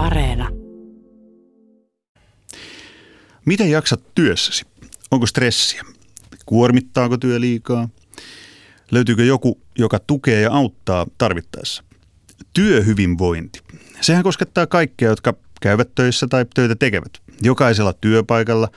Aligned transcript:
Areena. 0.00 0.48
Miten 3.44 3.70
jaksat 3.70 4.14
työssäsi? 4.14 4.64
Onko 5.10 5.26
stressiä? 5.26 5.82
Kuormittaako 6.46 7.16
työ 7.16 7.40
liikaa? 7.40 7.88
Löytyykö 8.90 9.24
joku, 9.24 9.60
joka 9.78 9.98
tukee 9.98 10.40
ja 10.40 10.52
auttaa 10.52 11.06
tarvittaessa? 11.18 11.84
Työhyvinvointi. 12.52 13.60
Sehän 14.00 14.22
koskettaa 14.22 14.66
kaikkia, 14.66 15.08
jotka 15.08 15.34
käyvät 15.60 15.94
töissä 15.94 16.26
tai 16.26 16.46
töitä 16.54 16.76
tekevät. 16.76 17.12
Jokaisella 17.42 17.92
työpaikalla, 17.92 18.68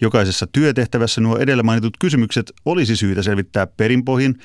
jokaisessa 0.00 0.46
työtehtävässä 0.46 1.20
nuo 1.20 1.38
edellä 1.38 1.62
mainitut 1.62 1.96
kysymykset 2.00 2.52
olisi 2.64 2.96
syytä 2.96 3.22
selvittää 3.22 3.66
perinpohjin, 3.66 4.38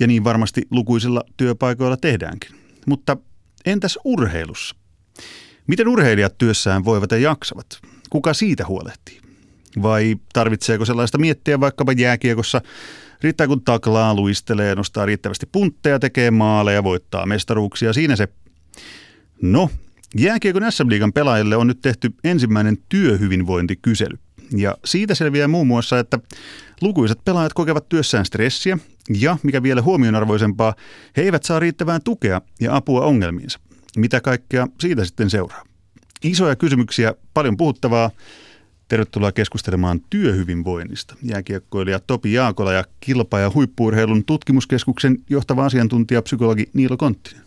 ja 0.00 0.06
niin 0.06 0.24
varmasti 0.24 0.62
lukuisilla 0.70 1.24
työpaikoilla 1.36 1.96
tehdäänkin. 1.96 2.50
Mutta 2.86 3.16
entäs 3.66 3.98
urheilussa? 4.04 4.81
Miten 5.66 5.88
urheilijat 5.88 6.38
työssään 6.38 6.84
voivat 6.84 7.10
ja 7.10 7.18
jaksavat? 7.18 7.66
Kuka 8.10 8.34
siitä 8.34 8.66
huolehtii? 8.66 9.20
Vai 9.82 10.16
tarvitseeko 10.32 10.84
sellaista 10.84 11.18
miettiä 11.18 11.60
vaikkapa 11.60 11.92
jääkiekossa? 11.92 12.60
Riittää 13.22 13.46
kun 13.46 13.62
taklaa, 13.62 14.14
luistelee, 14.14 14.74
nostaa 14.74 15.06
riittävästi 15.06 15.46
puntteja, 15.46 15.98
tekee 15.98 16.30
maaleja, 16.30 16.84
voittaa 16.84 17.26
mestaruuksia. 17.26 17.92
Siinä 17.92 18.16
se. 18.16 18.28
No, 19.42 19.70
jääkiekon 20.16 20.72
SM-liigan 20.72 21.12
pelaajille 21.12 21.56
on 21.56 21.66
nyt 21.66 21.80
tehty 21.80 22.14
ensimmäinen 22.24 22.78
työhyvinvointikysely. 22.88 24.18
Ja 24.56 24.76
siitä 24.84 25.14
selviää 25.14 25.48
muun 25.48 25.66
muassa, 25.66 25.98
että 25.98 26.18
lukuisat 26.80 27.24
pelaajat 27.24 27.52
kokevat 27.52 27.88
työssään 27.88 28.24
stressiä 28.24 28.78
ja, 29.20 29.36
mikä 29.42 29.62
vielä 29.62 29.82
huomionarvoisempaa, 29.82 30.74
he 31.16 31.22
eivät 31.22 31.42
saa 31.42 31.58
riittävää 31.58 32.00
tukea 32.00 32.40
ja 32.60 32.76
apua 32.76 33.00
ongelmiinsa. 33.00 33.58
Mitä 33.96 34.20
kaikkea 34.20 34.66
siitä 34.80 35.04
sitten 35.04 35.30
seuraa? 35.30 35.64
Isoja 36.22 36.56
kysymyksiä, 36.56 37.14
paljon 37.34 37.56
puhuttavaa. 37.56 38.10
Tervetuloa 38.88 39.32
keskustelemaan 39.32 40.00
työhyvinvoinnista. 40.10 41.14
Jääkiekkoilija 41.22 42.00
Topi 42.00 42.32
Jaakola 42.32 42.72
ja 42.72 42.84
kilpa- 43.00 43.38
ja 43.38 43.50
huippuurheilun 43.54 44.24
tutkimuskeskuksen 44.24 45.18
johtava 45.30 45.64
asiantuntija 45.64 46.22
psykologi 46.22 46.70
Niilo 46.72 46.96
Konttinen. 46.96 47.42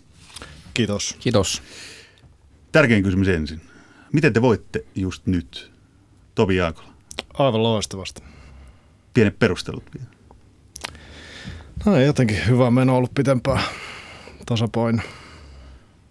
Kiitos. 0.73 1.15
Kiitos. 1.19 1.61
Tärkein 2.71 3.03
kysymys 3.03 3.27
ensin. 3.27 3.61
Miten 4.13 4.33
te 4.33 4.41
voitte 4.41 4.85
just 4.95 5.25
nyt, 5.25 5.71
Topi 6.35 6.55
Jaakola? 6.55 6.93
Aivan 7.33 7.63
loistavasti. 7.63 8.23
Pienet 9.13 9.39
perustelut 9.39 9.83
vielä. 9.93 10.15
No 11.85 11.99
jotenkin 11.99 12.37
hyvä 12.47 12.71
meno 12.71 12.97
ollut 12.97 13.13
pitempään. 13.13 13.63
Tasapaino. 14.45 15.01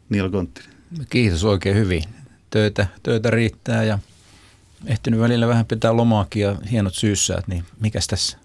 Niilo 0.08 0.30
Konttinen. 0.30 0.70
Kiitos 1.10 1.44
oikein 1.44 1.76
hyvin. 1.76 2.02
Töitä, 2.50 2.86
töitä 3.02 3.30
riittää 3.30 3.84
ja 3.84 3.98
ehtinyt 4.86 5.20
välillä 5.20 5.48
vähän 5.48 5.66
pitää 5.66 5.96
lomaakin 5.96 6.42
ja 6.42 6.56
hienot 6.70 6.94
syyssäät, 6.94 7.48
niin 7.48 7.64
mikäs 7.80 8.06
tässä? 8.06 8.38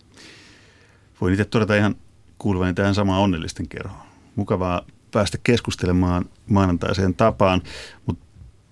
Voin 1.21 1.33
itse 1.33 1.45
todeta 1.45 1.75
ihan 1.75 1.95
kuuluvani 2.37 2.73
tähän 2.73 2.95
samaan 2.95 3.21
onnellisten 3.21 3.67
kerhoon. 3.67 4.07
Mukavaa 4.35 4.85
päästä 5.11 5.37
keskustelemaan 5.43 6.25
maanantaiseen 6.47 7.13
tapaan, 7.13 7.61
mutta 8.05 8.25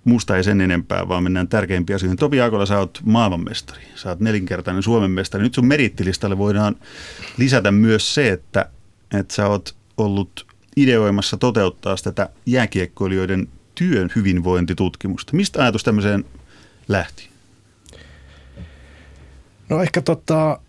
musta 0.03 0.37
ei 0.37 0.43
sen 0.43 0.61
enempää, 0.61 1.07
vaan 1.07 1.23
mennään 1.23 1.47
tärkeimpiin 1.47 1.95
asioihin. 1.95 2.17
Topi 2.17 2.41
Aakola, 2.41 2.65
sä 2.65 2.79
oot 2.79 3.01
maailmanmestari, 3.05 3.83
sä 3.95 4.09
oot 4.09 4.19
nelinkertainen 4.19 4.83
Suomen 4.83 5.11
mestari. 5.11 5.43
Nyt 5.43 5.53
sun 5.53 5.67
merittilistalle 5.67 6.37
voidaan 6.37 6.75
lisätä 7.37 7.71
myös 7.71 8.13
se, 8.13 8.31
että, 8.31 8.69
että 9.13 9.33
sä 9.33 9.47
oot 9.47 9.75
ollut 9.97 10.46
ideoimassa 10.77 11.37
toteuttaa 11.37 11.95
tätä 12.03 12.29
jääkiekkoilijoiden 12.45 13.47
työn 13.75 14.11
hyvinvointitutkimusta. 14.15 15.35
Mistä 15.35 15.61
ajatus 15.61 15.83
tämmöiseen 15.83 16.25
lähti? 16.87 17.29
No 19.69 19.81
ehkä 19.81 20.01
tota, 20.01 20.59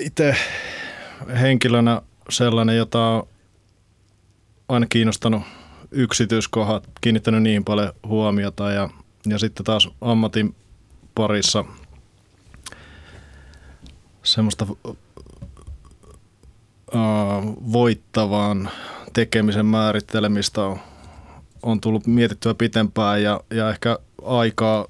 itse 0.00 0.36
henkilönä 1.40 2.02
sellainen, 2.28 2.76
jota 2.76 3.08
on 3.08 3.26
aina 4.68 4.86
kiinnostanut 4.86 5.42
yksityiskohdat, 5.90 6.88
kiinnittänyt 7.00 7.42
niihin 7.42 7.64
paljon 7.64 7.92
huomiota 8.06 8.72
ja, 8.72 8.90
ja 9.26 9.38
sitten 9.38 9.64
taas 9.64 9.88
ammatin 10.00 10.54
parissa 11.14 11.64
semmoista 14.22 14.66
uh, 14.84 14.96
voittavaan 17.72 18.70
tekemisen 19.14 19.66
määrittelemistä 19.66 20.62
on, 20.62 20.78
on 21.62 21.80
tullut 21.80 22.06
mietittyä 22.06 22.54
pitempään 22.54 23.22
ja, 23.22 23.40
ja 23.50 23.70
ehkä 23.70 23.98
aikaa 24.24 24.86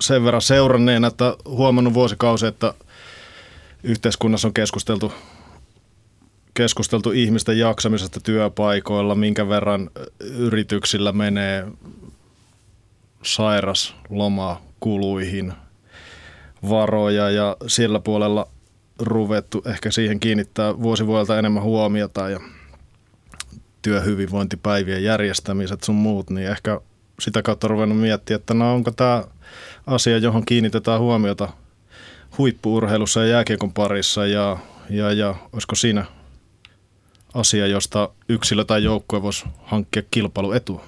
sen 0.00 0.24
verran 0.24 0.42
seuranneena, 0.42 1.08
että 1.08 1.36
huomannut 1.44 1.94
vuosikausi, 1.94 2.46
että 2.46 2.74
yhteiskunnassa 3.82 4.48
on 4.48 4.54
keskusteltu, 4.54 5.12
keskusteltu 6.54 7.10
ihmisten 7.10 7.58
jaksamisesta 7.58 8.20
työpaikoilla, 8.20 9.14
minkä 9.14 9.48
verran 9.48 9.90
yrityksillä 10.20 11.12
menee 11.12 11.66
sairas 13.22 13.94
loma 14.10 14.62
kuluihin 14.80 15.52
varoja 16.68 17.30
ja 17.30 17.56
sillä 17.66 18.00
puolella 18.00 18.48
ruvettu 18.98 19.62
ehkä 19.66 19.90
siihen 19.90 20.20
kiinnittää 20.20 20.78
vuosi 20.78 21.06
vuodelta 21.06 21.38
enemmän 21.38 21.62
huomiota 21.62 22.30
ja 22.30 22.40
työhyvinvointipäivien 23.82 25.04
järjestämiset 25.04 25.84
sun 25.84 25.94
muut, 25.94 26.30
niin 26.30 26.50
ehkä 26.50 26.80
sitä 27.20 27.42
kautta 27.42 27.68
ruvennut 27.68 27.98
miettiä, 27.98 28.36
että 28.36 28.54
no 28.54 28.74
onko 28.74 28.90
tämä 28.90 29.24
asia, 29.86 30.18
johon 30.18 30.44
kiinnitetään 30.46 31.00
huomiota 31.00 31.48
huippuurheilussa 32.38 33.20
ja 33.20 33.26
jääkiekon 33.26 33.72
parissa 33.72 34.26
ja, 34.26 34.56
ja, 34.90 35.12
ja 35.12 35.34
olisiko 35.52 35.74
siinä 35.74 36.04
asia, 37.34 37.66
josta 37.66 38.08
yksilö 38.28 38.64
tai 38.64 38.84
joukkue 38.84 39.22
voisi 39.22 39.44
hankkia 39.64 40.02
kilpailuetua? 40.10 40.84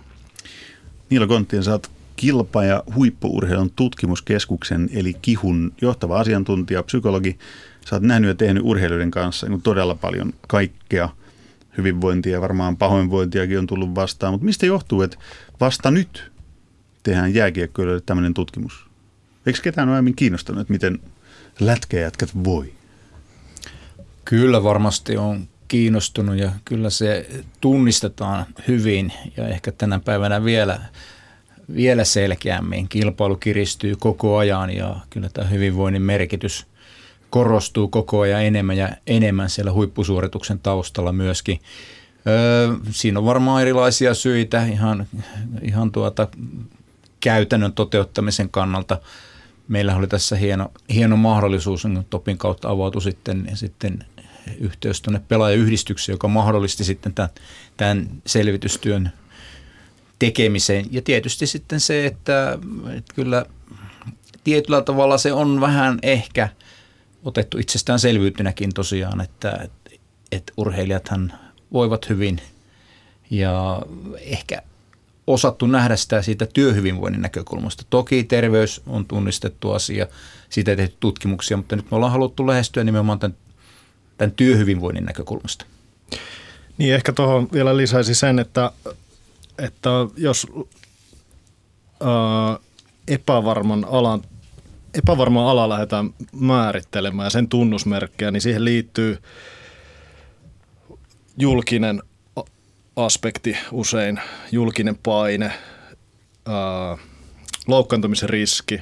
Niilo 1.10 1.26
Konttien, 1.26 1.64
sä 1.64 1.70
oot 1.70 1.90
kilpa- 2.16 2.64
ja 2.64 2.82
huippuurheilun 2.94 3.70
tutkimuskeskuksen 3.70 4.90
eli 4.92 5.14
KIHUN 5.22 5.72
johtava 5.80 6.20
asiantuntija, 6.20 6.82
psykologi. 6.82 7.38
Sä 7.86 7.96
oot 7.96 8.02
nähnyt 8.02 8.28
ja 8.28 8.34
tehnyt 8.34 8.62
urheilijoiden 8.66 9.10
kanssa 9.10 9.48
niin 9.48 9.62
todella 9.62 9.94
paljon 9.94 10.32
kaikkea 10.48 11.08
hyvinvointia 11.78 12.32
ja 12.32 12.40
varmaan 12.40 12.76
pahoinvointiakin 12.76 13.58
on 13.58 13.66
tullut 13.66 13.94
vastaan. 13.94 14.32
Mutta 14.34 14.44
mistä 14.44 14.66
johtuu, 14.66 15.02
että 15.02 15.16
vasta 15.60 15.90
nyt 15.90 16.32
tehdään 17.02 17.34
jääkiekkoilijoille 17.34 18.02
tämmöinen 18.06 18.34
tutkimus? 18.34 18.86
Eikö 19.46 19.58
ketään 19.62 19.88
ole 19.88 19.94
aiemmin 19.94 20.16
kiinnostanut, 20.16 20.60
että 20.60 20.72
miten 20.72 20.98
lätkäjätkät 21.60 22.30
voi? 22.44 22.72
Kyllä 24.24 24.62
varmasti 24.62 25.16
on 25.16 25.48
kiinnostunut 25.68 26.36
ja 26.36 26.52
kyllä 26.64 26.90
se 26.90 27.26
tunnistetaan 27.60 28.46
hyvin 28.68 29.12
ja 29.36 29.48
ehkä 29.48 29.72
tänä 29.72 29.98
päivänä 29.98 30.44
vielä, 30.44 30.80
vielä 31.74 32.04
selkeämmin. 32.04 32.88
Kilpailu 32.88 33.36
kiristyy 33.36 33.96
koko 33.96 34.36
ajan 34.36 34.76
ja 34.76 34.96
kyllä 35.10 35.28
tämä 35.28 35.48
hyvinvoinnin 35.48 36.02
merkitys 36.02 36.66
korostuu 37.30 37.88
koko 37.88 38.20
ajan 38.20 38.42
enemmän 38.44 38.76
ja 38.76 38.88
enemmän 39.06 39.50
siellä 39.50 39.72
huippusuorituksen 39.72 40.58
taustalla 40.58 41.12
myöskin. 41.12 41.60
Öö, 42.26 42.74
siinä 42.90 43.18
on 43.18 43.24
varmaan 43.24 43.62
erilaisia 43.62 44.14
syitä 44.14 44.66
ihan, 44.66 45.06
ihan 45.62 45.92
tuota 45.92 46.28
käytännön 47.20 47.72
toteuttamisen 47.72 48.48
kannalta. 48.48 49.00
Meillä 49.68 49.96
oli 49.96 50.06
tässä 50.06 50.36
hieno, 50.36 50.72
hieno 50.94 51.16
mahdollisuus, 51.16 51.82
kun 51.82 52.04
Topin 52.10 52.38
kautta 52.38 52.70
avautui 52.70 53.02
sitten, 53.02 53.50
sitten 53.54 54.04
yhteys 54.60 55.02
tuonne 55.02 55.20
pelaajayhdistykseen, 55.28 56.14
joka 56.14 56.28
mahdollisti 56.28 56.84
sitten 56.84 57.14
tämän, 57.14 57.30
tämän 57.76 58.08
selvitystyön 58.26 59.10
tekemiseen. 60.18 60.86
Ja 60.90 61.02
tietysti 61.02 61.46
sitten 61.46 61.80
se, 61.80 62.06
että, 62.06 62.58
että 62.96 63.14
kyllä 63.14 63.46
tietyllä 64.44 64.82
tavalla 64.82 65.18
se 65.18 65.32
on 65.32 65.60
vähän 65.60 65.98
ehkä 66.02 66.48
otettu 67.24 67.58
itsestäänselvyytenäkin 67.58 68.74
tosiaan, 68.74 69.20
että, 69.20 69.50
että, 69.50 69.90
että 70.32 70.52
urheilijathan 70.56 71.32
voivat 71.72 72.08
hyvin 72.08 72.40
ja 73.30 73.82
ehkä 74.20 74.62
osattu 75.26 75.66
nähdä 75.66 75.96
sitä 75.96 76.22
siitä 76.22 76.46
työhyvinvoinnin 76.46 77.22
näkökulmasta. 77.22 77.84
Toki 77.90 78.24
terveys 78.24 78.82
on 78.86 79.06
tunnistettu 79.06 79.72
asia, 79.72 80.06
siitä 80.48 80.70
ei 80.70 80.76
tehty 80.76 80.96
tutkimuksia, 81.00 81.56
mutta 81.56 81.76
nyt 81.76 81.90
me 81.90 81.96
ollaan 81.96 82.12
haluttu 82.12 82.46
lähestyä 82.46 82.84
nimenomaan 82.84 83.18
tämän, 83.18 83.36
tämän 84.18 84.32
työhyvinvoinnin 84.32 85.04
näkökulmasta. 85.04 85.64
Niin 86.78 86.94
ehkä 86.94 87.12
tuohon 87.12 87.48
vielä 87.52 87.76
lisäisi 87.76 88.14
sen, 88.14 88.38
että, 88.38 88.72
että 89.58 89.90
jos 90.16 90.46
ää, 92.00 92.58
epävarman 93.08 93.86
alan 93.90 94.22
epävarmaa 94.94 95.50
ala 95.50 95.68
lähdetään 95.68 96.10
määrittelemään 96.32 97.26
ja 97.26 97.30
sen 97.30 97.48
tunnusmerkkejä, 97.48 98.30
niin 98.30 98.40
siihen 98.40 98.64
liittyy 98.64 99.18
julkinen 101.38 102.02
aspekti 102.96 103.56
usein, 103.72 104.20
julkinen 104.52 104.98
paine, 105.02 105.52
ää, 106.46 106.98
loukkaantumisen 107.66 108.30
riski, 108.30 108.80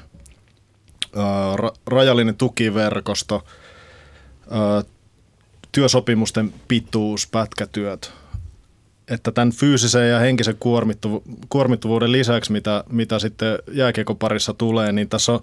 ää, 1.17 1.57
ra- 1.57 1.77
rajallinen 1.87 2.37
tukiverkosto, 2.37 3.45
työsopimusten 5.73 6.55
pituus, 6.69 7.27
pätkätyöt. 7.27 8.13
Että 9.11 9.33
tämän 9.33 9.53
fyysisen 9.53 10.09
ja 10.09 10.19
henkisen 10.19 10.55
kuormittuvu- 10.55 11.23
kuormittuvuuden 11.49 12.13
lisäksi, 12.13 12.53
mitä, 12.53 12.85
mitä 12.91 13.19
sitten 13.19 13.59
jääkiekon 13.73 14.17
parissa 14.17 14.55
tulee, 14.55 14.93
niin 14.93 15.09
tässä 15.09 15.33
on 15.33 15.41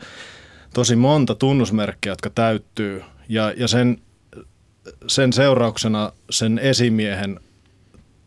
tosi 0.74 0.96
monta 0.96 1.36
tunnusmerkkiä, 1.36 2.12
jotka 2.12 2.30
täyttyy. 2.30 3.04
Ja, 3.30 3.54
ja 3.58 3.68
sen, 3.68 4.02
sen 5.08 5.34
seurauksena 5.34 6.12
sen 6.30 6.60
esimiehen 6.60 7.40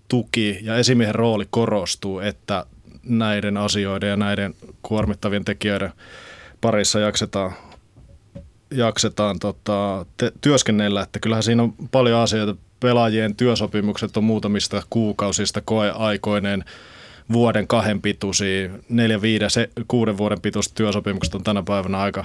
tuki 0.09 0.59
ja 0.63 0.77
esimiehen 0.77 1.15
rooli 1.15 1.47
korostuu, 1.51 2.19
että 2.19 2.67
näiden 3.03 3.57
asioiden 3.57 4.11
ja 4.11 4.17
näiden 4.17 4.55
kuormittavien 4.83 5.45
tekijöiden 5.45 5.93
parissa 6.61 7.01
jaksetaan, 7.01 7.53
jaksetaan 8.71 9.39
tota, 9.39 10.07
te, 10.17 10.33
työskennellä. 10.41 11.03
Että 11.03 11.21
kyllähän 11.21 11.43
siinä 11.43 11.63
on 11.63 11.75
paljon 11.91 12.21
asioita. 12.21 12.57
Pelaajien 12.81 13.37
työsopimukset 13.37 14.17
on 14.17 14.25
muutamista 14.25 14.83
kuukausista 14.91 15.61
koeaikoineen 15.61 16.65
vuoden 17.33 17.67
kahden 17.67 18.03
pituisia, 18.03 18.71
neljä, 18.89 19.23
viiden, 19.23 19.51
se, 19.51 19.71
kuuden 19.89 20.19
vuoden 20.19 20.41
pituiset 20.41 20.75
työsopimukset 20.75 21.35
on 21.35 21.45
tänä 21.45 21.63
päivänä 21.63 21.99
aika 21.99 22.25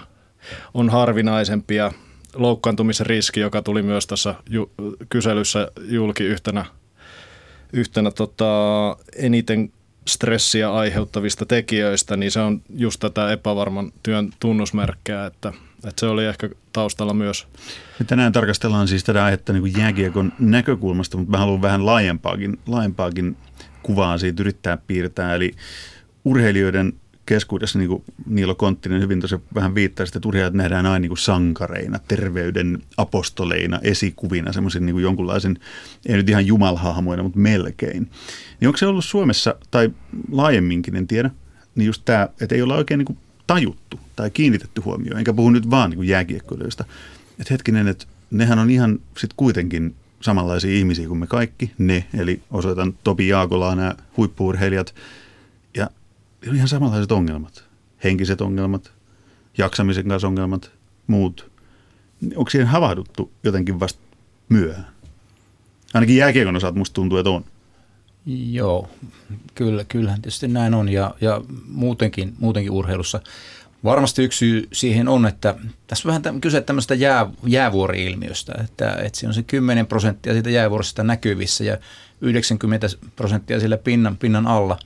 on 0.74 0.90
harvinaisempia. 0.90 1.92
Loukkaantumisriski, 2.36 3.40
joka 3.40 3.62
tuli 3.62 3.82
myös 3.82 4.08
tässä 4.08 4.36
ju- 4.50 4.72
kyselyssä 5.10 5.72
julki 5.90 6.24
yhtenä, 6.24 6.66
yhtenä 7.74 8.12
tota, 8.12 8.46
eniten 9.16 9.72
stressiä 10.08 10.74
aiheuttavista 10.74 11.46
tekijöistä, 11.46 12.18
niin 12.18 12.32
se 12.32 12.40
on 12.40 12.62
just 12.76 13.00
tätä 13.00 13.32
epävarman 13.32 13.92
työn 14.04 14.30
tunnusmerkkejä, 14.40 15.26
että, 15.26 15.54
että 15.88 16.00
se 16.00 16.06
oli 16.06 16.26
ehkä 16.26 16.50
taustalla 16.74 17.14
myös. 17.14 17.48
Ja 18.00 18.06
tänään 18.06 18.32
tarkastellaan 18.32 18.88
siis 18.88 19.04
tätä 19.04 19.26
aihetta 19.26 19.54
niin 19.54 19.78
jääkiekon 19.78 20.34
näkökulmasta, 20.40 21.18
mutta 21.18 21.32
mä 21.32 21.38
haluan 21.38 21.62
vähän 21.62 21.86
laajempaakin, 21.86 22.60
laajempaakin 22.68 23.38
kuvaa 23.84 24.18
siitä 24.18 24.44
yrittää 24.44 24.78
piirtää. 24.78 25.36
Eli 25.36 25.52
urheilijoiden 26.26 26.94
keskuudessa, 27.26 27.80
niin 27.80 27.90
kuin 27.90 28.04
Niilo 28.26 28.56
Konttinen 28.56 29.02
hyvin 29.02 29.20
tosi 29.20 29.36
vähän 29.56 29.76
viittaa, 29.76 30.06
että 30.16 30.28
urheilijat 30.28 30.54
nähdään 30.54 30.86
aina 30.86 31.00
niin 31.00 31.10
kuin 31.10 31.18
sankareina, 31.18 32.00
terveyden 32.00 32.82
apostoleina, 32.98 33.80
esikuvina, 33.84 34.54
semmoisen 34.54 34.86
niin 34.86 35.00
jonkunlaisen, 35.00 35.60
ei 36.06 36.16
nyt 36.16 36.30
ihan 36.30 36.46
jumalhahmoina, 36.46 37.24
mutta 37.24 37.40
melkein. 37.40 38.12
Niin 38.60 38.68
onko 38.68 38.78
se 38.78 38.86
ollut 38.86 39.06
Suomessa, 39.06 39.56
tai 39.72 39.92
laajemminkin, 40.32 40.96
en 40.96 41.08
tiedä, 41.08 41.30
niin 41.76 41.86
just 41.86 42.02
tämä, 42.06 42.30
että 42.42 42.56
ei 42.56 42.62
olla 42.62 42.76
oikein 42.76 42.98
niin 42.98 43.06
kuin 43.06 43.18
tajuttu 43.48 44.00
tai 44.16 44.30
kiinnitetty 44.32 44.82
huomioon, 44.82 45.18
enkä 45.18 45.34
puhu 45.34 45.50
nyt 45.50 45.70
vaan 45.70 45.90
niin 45.90 46.08
jääkiekkoilijoista, 46.08 46.86
että 47.40 47.54
hetkinen, 47.54 47.88
että 47.88 48.06
nehän 48.32 48.60
on 48.60 48.70
ihan 48.70 49.00
sitten 49.18 49.38
kuitenkin 49.38 49.96
samanlaisia 50.24 50.72
ihmisiä 50.72 51.08
kuin 51.08 51.18
me 51.18 51.28
kaikki, 51.28 51.72
ne, 51.78 52.06
eli 52.18 52.42
osoitan 52.52 52.94
Topi 53.04 53.28
Jaakolaa, 53.28 53.76
nämä 53.76 53.96
huippuurheilijat, 54.18 54.96
ja 55.78 55.90
on 56.50 56.56
ihan 56.56 56.68
samanlaiset 56.68 57.12
ongelmat. 57.12 57.64
Henkiset 58.04 58.42
ongelmat, 58.42 58.92
jaksamisen 59.58 60.08
kanssa 60.08 60.28
ongelmat, 60.28 60.72
muut. 61.08 61.52
Onko 62.36 62.50
siihen 62.50 62.68
havahduttu 62.68 63.32
jotenkin 63.44 63.80
vasta 63.80 64.00
myöhään? 64.50 64.88
Ainakin 65.94 66.16
jääkiekon 66.16 66.56
osalta 66.56 66.78
musta 66.78 66.94
tuntuu, 66.94 67.18
että 67.18 67.30
on. 67.30 67.46
Joo, 68.26 68.90
kyllä, 69.56 69.84
kyllähän 69.84 70.22
tietysti 70.22 70.48
näin 70.48 70.74
on 70.74 70.90
ja, 70.90 71.16
ja 71.22 71.42
muutenkin, 71.68 72.34
muutenkin 72.40 72.72
urheilussa. 72.72 73.22
Varmasti 73.84 74.24
yksi 74.24 74.38
syy 74.38 74.68
siihen 74.74 75.08
on, 75.08 75.26
että 75.26 75.56
tässä 75.88 76.10
on 76.10 76.22
vähän 76.24 76.42
kyse 76.42 76.62
tämmöistä 76.62 76.96
jää, 76.96 77.28
jäävuori-ilmiöstä, 77.48 78.54
että, 78.64 78.92
että 78.92 79.20
siinä 79.20 79.30
on 79.30 79.34
se 79.34 79.44
10 79.44 79.88
prosenttia 79.88 80.34
siitä 80.34 80.50
jäävuorista 80.50 81.04
näkyvissä 81.04 81.64
ja 81.64 81.78
90 82.22 82.88
prosenttia 83.16 83.60
sillä 83.60 83.78
pinnan, 83.78 84.18
pinnan 84.18 84.48
alla. 84.48 84.80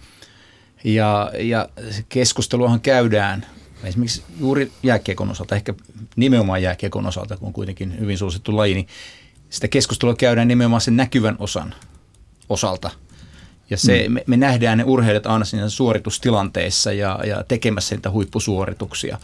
Ja, 0.84 1.32
ja 1.40 1.70
keskusteluahan 2.10 2.82
käydään 2.82 3.46
esimerkiksi 3.84 4.24
juuri 4.40 4.72
jääkiekon 4.84 5.32
osalta, 5.32 5.56
ehkä 5.56 5.74
nimenomaan 6.16 6.62
jääkiekon 6.62 7.06
osalta, 7.06 7.38
kun 7.38 7.48
on 7.48 7.54
kuitenkin 7.54 8.00
hyvin 8.00 8.18
suosittu 8.18 8.58
laji, 8.58 8.74
niin 8.74 8.88
sitä 9.50 9.68
keskustelua 9.68 10.16
käydään 10.16 10.48
nimenomaan 10.48 10.82
sen 10.82 10.98
näkyvän 10.98 11.36
osan 11.40 11.76
osalta– 12.50 12.92
ja 13.70 13.78
se, 13.78 14.06
mm. 14.08 14.14
me, 14.14 14.24
me 14.28 14.38
nähdään 14.38 14.78
ne 14.78 14.84
urheilijat 14.84 15.26
aina 15.26 15.46
siinä 15.46 15.70
suoritustilanteissa 15.70 16.94
ja, 16.94 17.20
ja 17.26 17.44
tekemässä 17.48 17.96
niitä 17.96 18.12
huippusuorituksia. 18.12 19.18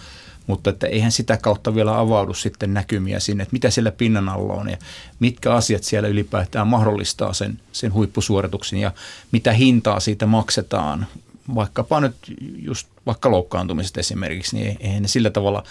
Mutta 0.47 0.69
että 0.69 0.87
eihän 0.87 1.11
sitä 1.11 1.37
kautta 1.37 1.75
vielä 1.75 1.99
avaudu 1.99 2.33
sitten 2.33 2.73
näkymiä 2.73 3.19
sinne, 3.19 3.43
että 3.43 3.53
mitä 3.53 3.69
siellä 3.69 3.91
pinnan 3.91 4.29
alla 4.29 4.53
on 4.53 4.69
ja 4.69 4.77
mitkä 5.19 5.53
asiat 5.53 5.83
siellä 5.83 6.09
ylipäätään 6.09 6.67
mahdollistaa 6.67 7.33
sen, 7.33 7.59
sen 7.71 7.93
huippusuorituksen 7.93 8.79
ja 8.79 8.91
mitä 9.31 9.53
hintaa 9.53 9.99
siitä 9.99 10.25
maksetaan. 10.25 11.07
Vaikkapa 11.55 11.99
nyt 11.99 12.15
just 12.61 12.87
vaikka 13.05 13.31
loukkaantumisesta 13.31 13.99
esimerkiksi, 13.99 14.55
niin 14.55 14.77
eihän 14.79 15.01
ne 15.01 15.07
sillä 15.07 15.29
tavalla 15.29 15.63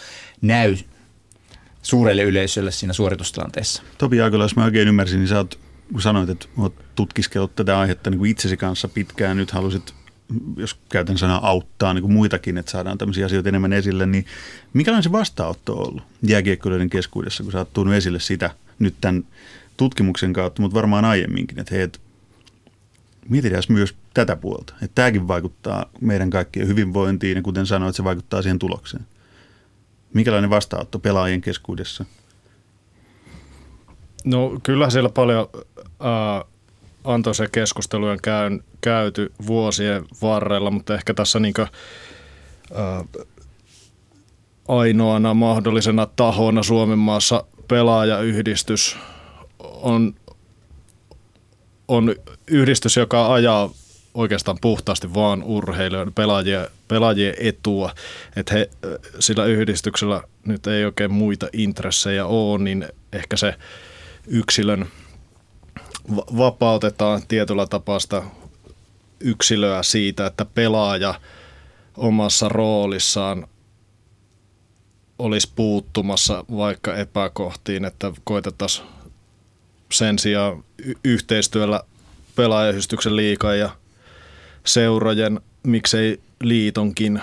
näy 0.42 0.76
suurelle 1.82 2.22
yleisölle 2.22 2.70
siinä 2.70 2.92
suoritustilanteessa. 2.92 3.82
Topi 3.98 4.16
Jaakola, 4.16 4.44
jos 4.44 4.56
mä 4.56 4.64
oikein 4.64 4.88
ymmärsin, 4.88 5.18
niin 5.18 5.28
sä 5.28 5.36
oot 5.36 5.58
kun 5.92 6.02
sanoit, 6.02 6.30
että 6.30 6.46
olet 6.56 6.72
tutkiskellut 6.94 7.56
tätä 7.56 7.78
aihetta 7.78 8.10
niin 8.10 8.18
kuin 8.18 8.30
itsesi 8.30 8.56
kanssa 8.56 8.88
pitkään, 8.88 9.36
nyt 9.36 9.50
halusit, 9.50 9.94
jos 10.56 10.78
käytän 10.88 11.18
sanaa 11.18 11.48
auttaa 11.48 11.94
niin 11.94 12.02
kuin 12.02 12.12
muitakin, 12.12 12.58
että 12.58 12.72
saadaan 12.72 12.98
tämmöisiä 12.98 13.26
asioita 13.26 13.48
enemmän 13.48 13.72
esille, 13.72 14.06
niin 14.06 14.26
minkälainen 14.72 15.02
se 15.02 15.12
vastaanotto 15.12 15.76
on 15.76 15.88
ollut 15.88 16.02
jääkiekkoilijoiden 16.22 16.90
keskuudessa, 16.90 17.42
kun 17.42 17.52
sä 17.52 17.58
oot 17.58 17.72
tuonut 17.72 17.94
esille 17.94 18.20
sitä 18.20 18.50
nyt 18.78 18.94
tämän 19.00 19.24
tutkimuksen 19.76 20.32
kautta, 20.32 20.62
mutta 20.62 20.74
varmaan 20.74 21.04
aiemminkin, 21.04 21.58
että 21.58 21.74
hei, 21.74 21.82
et 21.82 22.00
mietitään 23.28 23.62
myös 23.68 23.94
tätä 24.14 24.36
puolta, 24.36 24.74
että 24.82 24.94
tämäkin 24.94 25.28
vaikuttaa 25.28 25.86
meidän 26.00 26.30
kaikkien 26.30 26.68
hyvinvointiin 26.68 27.36
ja 27.36 27.42
kuten 27.42 27.66
sanoit, 27.66 27.96
se 27.96 28.04
vaikuttaa 28.04 28.42
siihen 28.42 28.58
tulokseen. 28.58 29.06
Minkälainen 30.14 30.50
vastaanotto 30.50 30.98
pelaajien 30.98 31.40
keskuudessa– 31.40 32.04
No 34.24 34.52
kyllä 34.62 34.90
siellä 34.90 35.08
paljon 35.08 35.48
äh, 35.84 36.50
antoisia 37.04 37.48
keskusteluja 37.48 38.16
käyn, 38.22 38.64
käyty 38.80 39.32
vuosien 39.46 40.04
varrella, 40.22 40.70
mutta 40.70 40.94
ehkä 40.94 41.14
tässä 41.14 41.40
niin 41.40 41.54
kuin, 41.54 41.68
äh, 42.78 43.24
ainoana 44.68 45.34
mahdollisena 45.34 46.06
tahona 46.06 46.62
Suomen 46.62 46.98
maassa 46.98 47.44
pelaajayhdistys 47.68 48.96
on, 49.58 50.14
on 51.88 52.14
yhdistys, 52.46 52.96
joka 52.96 53.34
ajaa 53.34 53.70
oikeastaan 54.14 54.58
puhtaasti 54.60 55.14
vaan 55.14 55.42
urheilijoiden, 55.42 56.14
pelaajien, 56.14 56.66
pelaajien 56.88 57.34
etua. 57.38 57.90
Että 58.36 58.54
he, 58.54 58.70
sillä 59.18 59.44
yhdistyksellä 59.44 60.22
nyt 60.46 60.66
ei 60.66 60.84
oikein 60.84 61.12
muita 61.12 61.48
intressejä 61.52 62.26
ole, 62.26 62.58
niin 62.58 62.88
ehkä 63.12 63.36
se 63.36 63.54
yksilön 64.26 64.86
vapautetaan 66.36 67.22
tietyllä 67.28 67.66
tapaa 67.66 67.98
sitä 67.98 68.22
yksilöä 69.20 69.82
siitä, 69.82 70.26
että 70.26 70.44
pelaaja 70.44 71.14
omassa 71.96 72.48
roolissaan 72.48 73.46
olisi 75.18 75.52
puuttumassa 75.56 76.44
vaikka 76.56 76.96
epäkohtiin, 76.96 77.84
että 77.84 78.12
koitettaisiin 78.24 78.88
sen 79.92 80.18
sijaan 80.18 80.64
yhteistyöllä 81.04 81.82
pelaajayhdistyksen 82.36 83.16
liikan 83.16 83.58
ja 83.58 83.70
seurojen, 84.64 85.40
miksei 85.62 86.20
liitonkin 86.42 87.20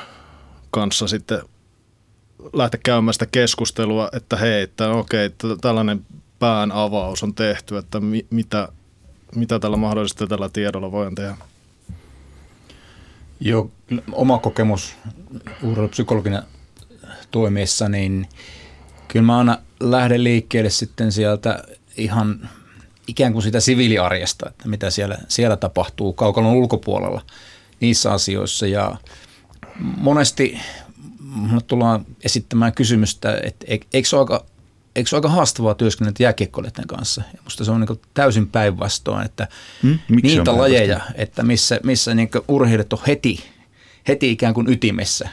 kanssa 0.72 1.08
sitten 1.08 1.42
lähteä 2.54 2.80
käymään 2.84 3.14
sitä 3.14 3.26
keskustelua, 3.26 4.10
että 4.14 4.38
hei, 4.38 4.62
että 4.62 4.90
okei, 4.90 5.30
tällainen 5.62 6.06
pään 6.40 6.72
avaus 6.72 7.24
on 7.24 7.36
tehty, 7.36 7.78
että 7.78 8.00
mi, 8.00 8.26
mitä, 8.30 8.70
mitä 9.36 9.60
tällä 9.60 9.78
mahdollisesti 9.78 10.28
tällä 10.28 10.50
tiedolla 10.50 10.92
voidaan 10.92 11.16
tehdä? 11.16 11.38
Joo, 13.40 13.72
oma 14.12 14.38
kokemus 14.38 14.96
urheilupsykologina 15.64 16.44
toimiessa, 17.32 17.90
niin 17.90 18.28
kyllä 19.08 19.26
mä 19.26 19.38
aina 19.38 19.58
lähden 19.80 20.24
liikkeelle 20.24 20.70
sitten 20.70 21.12
sieltä 21.12 21.64
ihan 21.98 22.50
ikään 23.08 23.34
kuin 23.34 23.44
sitä 23.44 23.60
siviiliarjesta, 23.60 24.50
että 24.50 24.68
mitä 24.68 24.90
siellä, 24.90 25.18
siellä 25.28 25.58
tapahtuu 25.58 26.14
kaukalon 26.14 26.56
ulkopuolella 26.56 27.22
niissä 27.80 28.12
asioissa. 28.12 28.68
Ja 28.68 28.96
monesti 29.80 30.60
tullaan 31.68 32.06
esittämään 32.24 32.74
kysymystä, 32.74 33.40
että 33.44 33.66
eikö 33.94 34.10
se 34.10 34.16
ole 34.16 34.24
aika 34.24 34.46
eikö 35.00 35.10
se 35.10 35.16
ole 35.16 35.20
aika 35.20 35.30
haastavaa 35.30 35.74
työskennellä 35.74 36.16
jääkiekkoilijoiden 36.20 36.88
kanssa? 36.88 37.22
Ja 37.34 37.40
musta 37.44 37.66
se 37.66 37.72
on 37.72 37.82
niin 37.82 38.02
täysin 38.14 38.48
päinvastoin, 38.48 39.26
että 39.26 39.48
hmm? 39.84 40.00
niitä 40.22 40.58
lajeja, 40.58 41.02
että 41.16 41.44
missä, 41.44 41.80
missä 41.84 42.14
niin 42.14 42.30
urheilijat 42.48 42.94
on 42.94 43.00
heti, 43.08 43.44
heti 44.08 44.32
ikään 44.32 44.54
kuin 44.54 44.70
ytimessä 44.70 45.30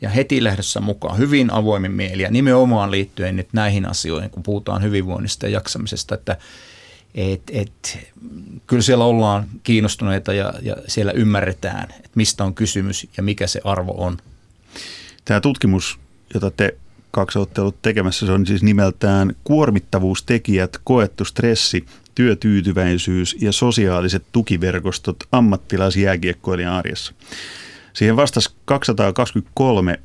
ja 0.00 0.08
heti 0.08 0.44
lähdössä 0.44 0.80
mukaan 0.80 1.18
hyvin 1.18 1.52
avoimin 1.52 1.92
mieli 1.92 2.22
ja 2.22 2.30
nimenomaan 2.30 2.90
liittyen 2.90 3.36
nyt 3.36 3.48
näihin 3.52 3.88
asioihin, 3.88 4.30
kun 4.30 4.42
puhutaan 4.42 4.82
hyvinvoinnista 4.82 5.46
ja 5.46 5.52
jaksamisesta, 5.52 6.14
että 6.14 6.36
et, 7.14 7.42
et, 7.52 7.98
kyllä 8.66 8.82
siellä 8.82 9.04
ollaan 9.04 9.46
kiinnostuneita 9.62 10.32
ja, 10.32 10.54
ja 10.62 10.76
siellä 10.88 11.12
ymmärretään, 11.12 11.90
että 11.90 12.10
mistä 12.14 12.44
on 12.44 12.54
kysymys 12.54 13.06
ja 13.16 13.22
mikä 13.22 13.46
se 13.46 13.60
arvo 13.64 13.94
on. 14.04 14.16
Tämä 15.24 15.40
tutkimus, 15.40 15.98
jota 16.34 16.50
te 16.50 16.76
kaksi 17.12 17.38
olette 17.38 17.60
ollut 17.60 17.82
tekemässä, 17.82 18.26
se 18.26 18.32
on 18.32 18.46
siis 18.46 18.62
nimeltään 18.62 19.34
kuormittavuustekijät, 19.44 20.80
koettu 20.84 21.24
stressi, 21.24 21.86
työtyytyväisyys 22.14 23.36
ja 23.40 23.52
sosiaaliset 23.52 24.24
tukiverkostot 24.32 25.16
ammattilaisjääkiekkoilijan 25.32 26.72
arjessa. 26.72 27.14
Siihen 27.92 28.16
vastasi 28.16 28.50
223 28.64 30.00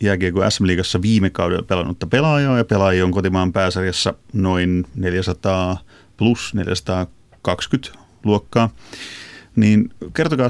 jääkiekko 0.00 0.50
SM-liigassa 0.50 1.02
viime 1.02 1.30
kaudella 1.30 1.62
pelannutta 1.62 2.06
pelaajaa 2.06 2.58
ja 2.58 2.64
pelaajia 2.64 3.04
on 3.04 3.10
kotimaan 3.10 3.52
pääsarjassa 3.52 4.14
noin 4.32 4.86
400 4.94 5.78
plus 6.16 6.54
420 6.54 7.98
luokkaa. 8.24 8.70
Niin 9.56 9.90
kertokaa, 10.14 10.48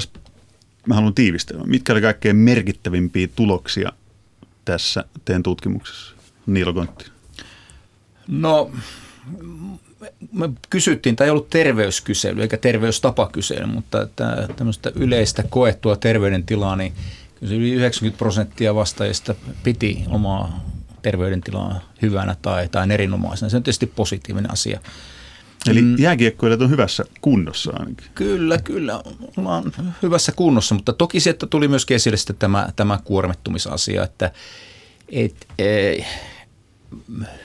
mä 0.87 0.95
haluan 0.95 1.13
tiivistää, 1.13 1.57
mitkä 1.65 1.93
oli 1.93 2.01
kaikkein 2.01 2.35
merkittävimpiä 2.35 3.27
tuloksia 3.35 3.91
tässä 4.71 5.03
teidän 5.25 5.43
tutkimuksessa? 5.43 6.15
Niilo 6.45 6.73
Kontti. 6.73 7.05
No 8.27 8.71
me 10.31 10.49
kysyttiin, 10.69 11.15
tai 11.15 11.27
ei 11.27 11.31
ollut 11.31 11.49
terveyskysely 11.49 12.41
eikä 12.41 12.57
terveystapakysely, 12.57 13.65
mutta 13.65 14.07
tämmöistä 14.55 14.91
yleistä 14.95 15.43
koettua 15.43 15.95
terveydentilaa, 15.95 16.75
niin 16.75 16.93
yli 17.41 17.71
90 17.71 18.17
prosenttia 18.17 18.75
vastaajista 18.75 19.35
piti 19.63 20.03
omaa 20.07 20.63
terveydentilaa 21.01 21.79
hyvänä 22.01 22.35
tai, 22.41 22.69
tai 22.69 22.91
erinomaisena. 22.91 23.49
Se 23.49 23.57
on 23.57 23.63
tietysti 23.63 23.85
positiivinen 23.85 24.51
asia. 24.51 24.79
Eli 25.67 25.81
mm. 25.81 25.95
jääkiekkoilijat 25.99 26.61
on 26.61 26.69
hyvässä 26.69 27.05
kunnossa 27.21 27.71
ainakin. 27.79 28.07
Kyllä, 28.15 28.57
kyllä. 28.57 29.01
Ollaan 29.37 29.63
hyvässä 30.01 30.31
kunnossa, 30.31 30.75
mutta 30.75 30.93
toki 30.93 31.19
sieltä 31.19 31.47
tuli 31.47 31.67
myös 31.67 31.85
esille 31.89 32.17
sitten 32.17 32.35
tämä, 32.35 32.69
tämä 32.75 32.99
kuormittumisasia, 33.03 34.03
että 34.03 34.31
et, 35.09 35.47
e, 35.59 35.97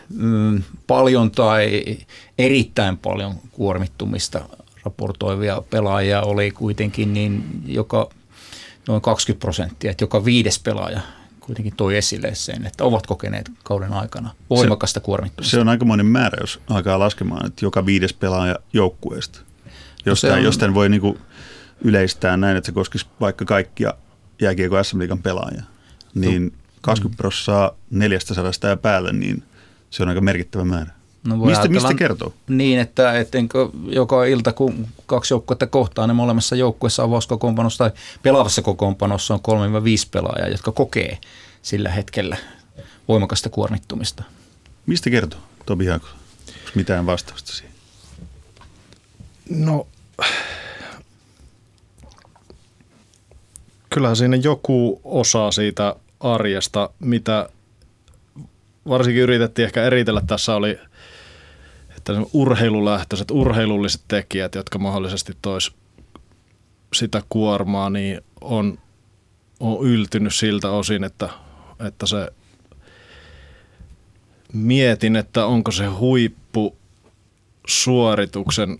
mm, 0.08 0.62
paljon 0.86 1.30
tai 1.30 1.84
erittäin 2.38 2.98
paljon 2.98 3.34
kuormittumista 3.52 4.40
raportoivia 4.84 5.62
pelaajia 5.70 6.22
oli 6.22 6.50
kuitenkin 6.50 7.14
niin 7.14 7.62
joka 7.66 8.10
noin 8.88 9.02
20 9.02 9.40
prosenttia, 9.40 9.90
että 9.90 10.04
joka 10.04 10.24
viides 10.24 10.58
pelaaja 10.58 11.00
kuitenkin 11.46 11.76
toi 11.76 11.96
esille 11.96 12.34
sen, 12.34 12.66
että 12.66 12.84
ovat 12.84 13.06
kokeneet 13.06 13.50
kauden 13.64 13.92
aikana 13.92 14.30
voimakasta 14.50 15.00
se, 15.00 15.04
kuormittumista. 15.04 15.50
Se 15.50 15.60
on 15.60 15.68
aikamoinen 15.68 16.06
määrä, 16.06 16.38
jos 16.40 16.60
alkaa 16.70 16.98
laskemaan, 16.98 17.46
että 17.46 17.64
joka 17.64 17.86
viides 17.86 18.12
pelaaja 18.12 18.56
joukkueesta. 18.72 19.40
Jos, 20.06 20.22
no 20.22 20.32
on... 20.32 20.42
jos 20.42 20.58
tämän 20.58 20.74
voi 20.74 20.88
niinku 20.88 21.18
yleistää 21.84 22.36
näin, 22.36 22.56
että 22.56 22.66
se 22.66 22.72
koskisi 22.72 23.06
vaikka 23.20 23.44
kaikkia 23.44 23.94
jääkiekko 24.40 24.84
SM 24.84 24.98
Liigan 24.98 25.22
pelaajia, 25.22 25.62
niin 26.14 26.52
20 26.80 27.16
prosenttia 27.16 27.72
400 27.90 28.70
ja 28.70 28.76
päälle, 28.76 29.12
niin 29.12 29.42
se 29.90 30.02
on 30.02 30.08
aika 30.08 30.20
merkittävä 30.20 30.64
määrä. 30.64 30.92
No 31.24 31.36
mistä, 31.36 31.68
mistä 31.68 31.94
kertoo? 31.94 32.34
Niin, 32.48 32.78
että, 32.78 33.18
että 33.18 33.38
joka 33.88 34.24
ilta, 34.24 34.52
kun 34.52 34.86
kaksi 35.06 35.34
joukkuetta 35.34 35.66
kohtaa, 35.66 36.06
ne 36.06 36.12
molemmissa 36.12 36.56
joukkueissa 36.56 37.02
avauskokoonpanossa 37.02 37.84
tai 37.84 37.98
pelaavassa 38.22 38.62
kokoonpanossa 38.62 39.34
on 39.34 39.40
3-5 39.40 40.08
pelaajaa, 40.10 40.48
jotka 40.48 40.72
kokee 40.72 41.18
sillä 41.62 41.90
hetkellä 41.90 42.36
voimakasta 43.08 43.48
kuormittumista. 43.48 44.22
Mistä 44.86 45.10
kertoo, 45.10 45.40
Tobi 45.66 45.86
Haako? 45.86 46.06
Mitään 46.74 47.06
vastausta 47.06 47.52
siihen? 47.52 47.74
No, 49.50 49.86
kyllähän 53.90 54.16
siinä 54.16 54.36
joku 54.36 55.00
osa 55.04 55.50
siitä 55.50 55.96
arjesta, 56.20 56.90
mitä 57.00 57.48
varsinkin 58.88 59.22
yritettiin 59.22 59.66
ehkä 59.66 59.84
eritellä 59.84 60.22
tässä 60.26 60.54
oli– 60.54 60.78
että 62.12 62.30
urheilulähtöiset, 62.32 63.30
urheilulliset 63.30 64.02
tekijät, 64.08 64.54
jotka 64.54 64.78
mahdollisesti 64.78 65.32
tois 65.42 65.72
sitä 66.92 67.22
kuormaa, 67.28 67.90
niin 67.90 68.20
on, 68.40 68.78
on 69.60 69.86
yltynyt 69.86 70.34
siltä 70.34 70.70
osin, 70.70 71.04
että, 71.04 71.28
että 71.86 72.06
se 72.06 72.32
mietin, 74.52 75.16
että 75.16 75.46
onko 75.46 75.70
se 75.70 75.86
huippu 75.86 76.76
suorituksen 77.66 78.78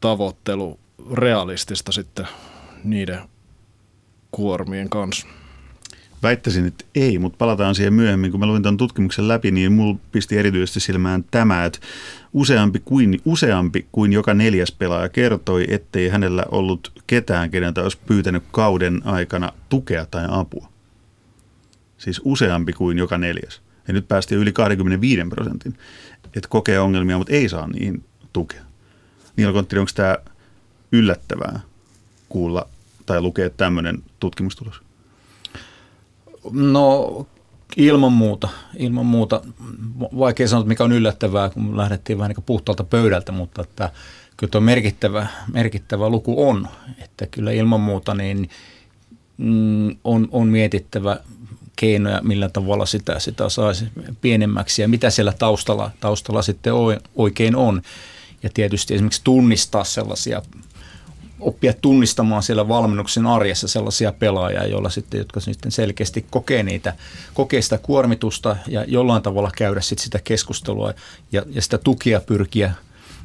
tavoittelu 0.00 0.80
realistista 1.12 1.92
sitten 1.92 2.28
niiden 2.84 3.20
kuormien 4.30 4.90
kanssa. 4.90 5.26
Väittäisin, 6.22 6.66
että 6.66 6.84
ei, 6.94 7.18
mutta 7.18 7.36
palataan 7.36 7.74
siihen 7.74 7.92
myöhemmin. 7.94 8.30
Kun 8.30 8.40
mä 8.40 8.46
luin 8.46 8.62
tämän 8.62 8.76
tutkimuksen 8.76 9.28
läpi, 9.28 9.50
niin 9.50 9.72
mulla 9.72 9.98
pisti 10.12 10.38
erityisesti 10.38 10.80
silmään 10.80 11.24
tämä, 11.30 11.64
että 11.64 11.78
useampi 12.32 12.82
kuin, 12.84 13.20
useampi 13.24 13.86
kuin 13.92 14.12
joka 14.12 14.34
neljäs 14.34 14.72
pelaaja 14.72 15.08
kertoi, 15.08 15.64
ettei 15.68 16.08
hänellä 16.08 16.44
ollut 16.50 16.92
ketään, 17.06 17.50
keneltä 17.50 17.82
olisi 17.82 17.98
pyytänyt 18.06 18.42
kauden 18.52 19.06
aikana 19.06 19.52
tukea 19.68 20.06
tai 20.06 20.26
apua. 20.28 20.68
Siis 21.98 22.20
useampi 22.24 22.72
kuin 22.72 22.98
joka 22.98 23.18
neljäs. 23.18 23.60
Ja 23.88 23.94
nyt 23.94 24.08
päästiin 24.08 24.40
yli 24.40 24.52
25 24.52 25.22
prosentin, 25.28 25.74
että 26.24 26.48
kokee 26.48 26.80
ongelmia, 26.80 27.18
mutta 27.18 27.32
ei 27.32 27.48
saa 27.48 27.66
niihin 27.66 28.04
tukea. 28.32 28.62
Niillä 29.36 29.52
Konttiri, 29.52 29.80
onko 29.80 29.92
tämä 29.94 30.18
yllättävää 30.92 31.60
kuulla 32.28 32.68
tai 33.06 33.20
lukea 33.20 33.50
tämmöinen 33.50 34.02
tutkimustulos? 34.20 34.82
No 36.52 37.26
ilman 37.76 38.12
muuta, 38.12 38.48
ilman 38.76 39.06
muuta. 39.06 39.42
Vaikea 40.00 40.48
sanoa, 40.48 40.64
mikä 40.64 40.84
on 40.84 40.92
yllättävää, 40.92 41.48
kun 41.48 41.76
lähdettiin 41.76 42.18
vähän 42.18 42.34
niin 42.36 42.44
puhtaalta 42.46 42.84
pöydältä, 42.84 43.32
mutta 43.32 43.62
että 43.62 43.90
kyllä 44.36 44.50
tuo 44.50 44.60
merkittävä, 44.60 45.26
merkittävä 45.52 46.08
luku 46.08 46.48
on. 46.48 46.68
Että 46.98 47.26
kyllä 47.26 47.52
ilman 47.52 47.80
muuta 47.80 48.14
niin 48.14 48.50
mm, 49.36 49.96
on, 50.04 50.28
on 50.30 50.46
mietittävä 50.48 51.20
keinoja, 51.76 52.20
millä 52.22 52.48
tavalla 52.48 52.86
sitä, 52.86 53.18
sitä 53.18 53.48
saisi 53.48 53.84
pienemmäksi 54.20 54.82
ja 54.82 54.88
mitä 54.88 55.10
siellä 55.10 55.32
taustalla, 55.32 55.90
taustalla 56.00 56.42
sitten 56.42 56.72
oikein 57.16 57.56
on. 57.56 57.82
Ja 58.42 58.50
tietysti 58.54 58.94
esimerkiksi 58.94 59.20
tunnistaa 59.24 59.84
sellaisia 59.84 60.42
oppia 61.40 61.72
tunnistamaan 61.72 62.42
siellä 62.42 62.68
valmennuksen 62.68 63.26
arjessa 63.26 63.68
sellaisia 63.68 64.12
pelaajia, 64.12 64.66
joilla 64.66 64.90
sitten, 64.90 65.18
jotka 65.18 65.40
sitten 65.40 65.72
selkeästi 65.72 66.26
kokee, 66.30 66.62
niitä, 66.62 66.92
kokee 67.34 67.62
sitä 67.62 67.78
kuormitusta 67.78 68.56
ja 68.68 68.84
jollain 68.88 69.22
tavalla 69.22 69.50
käydä 69.56 69.80
sitten 69.80 70.04
sitä 70.04 70.18
keskustelua 70.24 70.94
ja, 71.32 71.42
ja 71.50 71.62
sitä 71.62 71.78
tukia 71.78 72.20
pyrkiä 72.20 72.72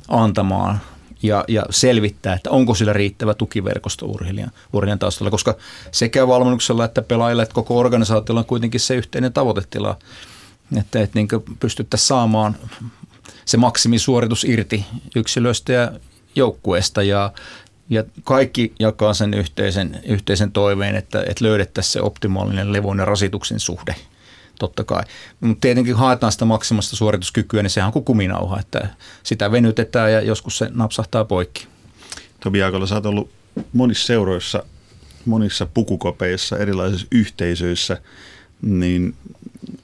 antamaan 0.07 0.79
ja, 1.23 1.43
ja 1.47 1.65
selvittää, 1.69 2.33
että 2.33 2.49
onko 2.49 2.75
sillä 2.75 2.93
riittävä 2.93 3.33
tukiverkosto 3.33 4.05
urheilijan, 4.05 4.51
urheilijan 4.73 4.99
taustalla, 4.99 5.31
koska 5.31 5.55
sekä 5.91 6.27
valmennuksella 6.27 6.85
että 6.85 7.01
pelaajilla 7.01 7.43
että 7.43 7.55
koko 7.55 7.77
organisaatiolla 7.77 8.39
on 8.39 8.45
kuitenkin 8.45 8.79
se 8.79 8.95
yhteinen 8.95 9.33
tavoitetila, 9.33 9.97
että, 10.77 11.01
että 11.01 11.19
niin 11.19 11.27
pystyttäisiin 11.59 12.07
saamaan 12.07 12.55
se 13.45 13.57
maksimisuoritus 13.57 14.43
irti 14.43 14.85
yksilöistä 15.15 15.73
ja 15.73 15.91
joukkueesta 16.35 17.03
ja, 17.03 17.31
ja 17.89 18.03
kaikki 18.23 18.73
jakaa 18.79 19.13
sen 19.13 19.33
yhteisen, 19.33 20.01
yhteisen 20.05 20.51
toiveen, 20.51 20.95
että, 20.95 21.21
että 21.21 21.45
löydettäisiin 21.45 21.93
se 21.93 22.01
optimaalinen 22.01 22.73
levon 22.73 22.99
ja 22.99 23.05
rasituksen 23.05 23.59
suhde. 23.59 23.95
Totta 24.59 24.83
kai. 24.83 25.03
Mutta 25.39 25.61
tietenkin 25.61 25.95
haetaan 25.95 26.31
sitä 26.31 26.45
maksimasta 26.45 26.95
suorituskykyä, 26.95 27.63
niin 27.63 27.69
sehän 27.69 27.87
on 27.87 27.93
kuin 27.93 28.05
kuminauha, 28.05 28.59
että 28.59 28.87
sitä 29.23 29.51
venytetään 29.51 30.11
ja 30.11 30.21
joskus 30.21 30.57
se 30.57 30.69
napsahtaa 30.73 31.25
poikki. 31.25 31.67
Tobi 32.39 32.59
Jaakola, 32.59 32.87
sä 32.87 32.95
oot 32.95 33.05
ollut 33.05 33.29
monissa 33.73 34.07
seuroissa, 34.07 34.63
monissa 35.25 35.65
pukukopeissa, 35.65 36.57
erilaisissa 36.57 37.07
yhteisöissä, 37.11 38.01
niin 38.61 39.15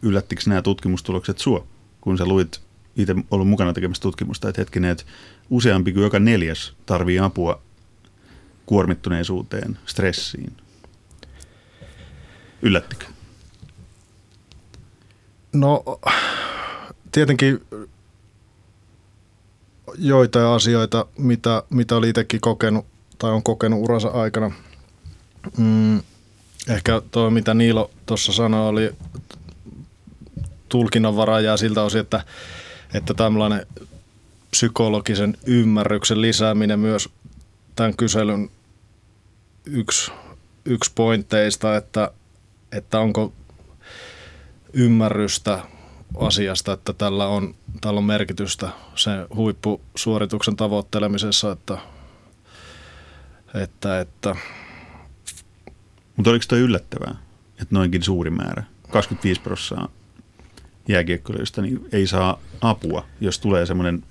yllättikö 0.01 0.41
nämä 0.47 0.61
tutkimustulokset 0.61 1.37
sua, 1.37 1.67
kun 2.01 2.17
sä 2.17 2.25
luit 2.25 2.61
itse 2.97 3.15
ollut 3.31 3.47
mukana 3.47 3.73
tekemässä 3.73 4.01
tutkimusta, 4.01 4.49
että 4.49 4.61
hetkinen, 4.61 4.91
että 4.91 5.03
useampi 5.49 5.93
kuin 5.93 6.03
joka 6.03 6.19
neljäs 6.19 6.73
tarvii 6.85 7.19
apua 7.19 7.61
kuormittuneisuuteen, 8.71 9.77
stressiin? 9.85 10.57
Yllättikö? 12.61 13.05
No 15.53 15.83
tietenkin 17.11 17.59
joitain 19.97 20.45
asioita, 20.45 21.05
mitä, 21.17 21.63
mitä 21.69 21.95
oli 21.95 22.09
itsekin 22.09 22.41
kokenut 22.41 22.85
tai 23.17 23.31
on 23.31 23.43
kokenut 23.43 23.79
uransa 23.79 24.07
aikana. 24.07 24.51
Mm, 25.57 26.01
Ehkä 26.69 27.01
tuo, 27.11 27.29
mitä 27.29 27.53
Niilo 27.53 27.91
tuossa 28.05 28.33
sanoi, 28.33 28.69
oli 28.69 28.91
tulkinnanvaraa 30.69 31.41
jää 31.41 31.57
siltä 31.57 31.83
osin, 31.83 32.01
että, 32.01 32.23
että 32.93 33.13
tämmöinen 33.13 33.65
psykologisen 34.51 35.37
ymmärryksen 35.45 36.21
lisääminen 36.21 36.79
myös 36.79 37.09
tämän 37.75 37.95
kyselyn 37.97 38.49
yksi, 39.65 40.11
yksi 40.65 40.91
pointteista, 40.95 41.77
että, 41.77 42.11
että 42.71 42.99
onko 42.99 43.33
ymmärrystä 44.73 45.63
asiasta, 46.19 46.73
että 46.73 46.93
tällä 46.93 47.27
on, 47.27 47.55
tällä 47.81 47.97
on 47.97 48.03
merkitystä 48.03 48.69
sen 48.95 49.27
huippusuorituksen 49.35 50.55
tavoittelemisessa, 50.55 51.51
että, 51.51 51.77
että, 53.63 53.99
että. 53.99 54.35
Mutta 56.15 56.29
oliko 56.29 56.45
toi 56.47 56.59
yllättävää, 56.59 57.15
että 57.51 57.75
noinkin 57.75 58.03
suuri 58.03 58.29
määrä, 58.29 58.63
25 58.89 59.41
prosenttia 59.41 60.01
jääkiekkoilijoista, 60.87 61.61
niin 61.61 61.89
ei 61.91 62.07
saa 62.07 62.39
apua, 62.61 63.05
jos 63.21 63.39
tulee 63.39 63.65
semmoinen, 63.65 64.03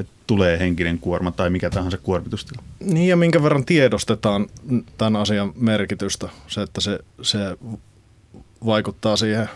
että 0.00 0.12
tulee 0.26 0.58
henkinen 0.58 0.98
kuorma 0.98 1.30
tai 1.30 1.50
mikä 1.50 1.70
tahansa 1.70 1.98
kuormitustila. 1.98 2.62
Niin 2.80 3.08
ja 3.08 3.16
minkä 3.16 3.42
verran 3.42 3.64
tiedostetaan 3.64 4.46
tämän 4.98 5.20
asian 5.20 5.52
merkitystä, 5.56 6.28
se, 6.48 6.62
että 6.62 6.80
se, 6.80 6.98
se 7.22 7.38
vaikuttaa 8.66 9.16
siihen 9.16 9.48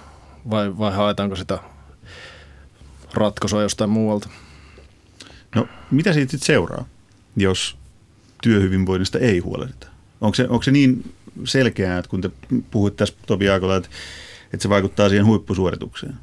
vai, 0.51 0.79
vai 0.79 0.93
haetaanko 0.93 1.37
sitä 1.37 1.59
ratkaisua 3.15 3.63
jostain 3.63 3.91
muualta? 3.91 4.29
No, 5.55 5.69
mitä 5.91 6.13
siitä 6.13 6.31
sitten 6.31 6.47
seuraa, 6.47 6.85
jos 7.37 7.77
työhyvinvoinnista 8.43 9.19
ei 9.19 9.39
huolehdita? 9.39 9.87
Onko 10.21 10.35
se, 10.35 10.43
onko 10.43 10.63
se 10.63 10.71
niin 10.71 11.15
selkeää, 11.45 11.99
että 11.99 12.09
kun 12.09 12.21
te 12.21 12.31
puhuit 12.71 12.97
tässä 12.97 13.15
Topi 13.27 13.49
Aakola, 13.49 13.77
että, 13.77 13.89
että 14.45 14.63
se 14.63 14.69
vaikuttaa 14.69 15.09
siihen 15.09 15.27
huippusuoritukseen? 15.27 16.15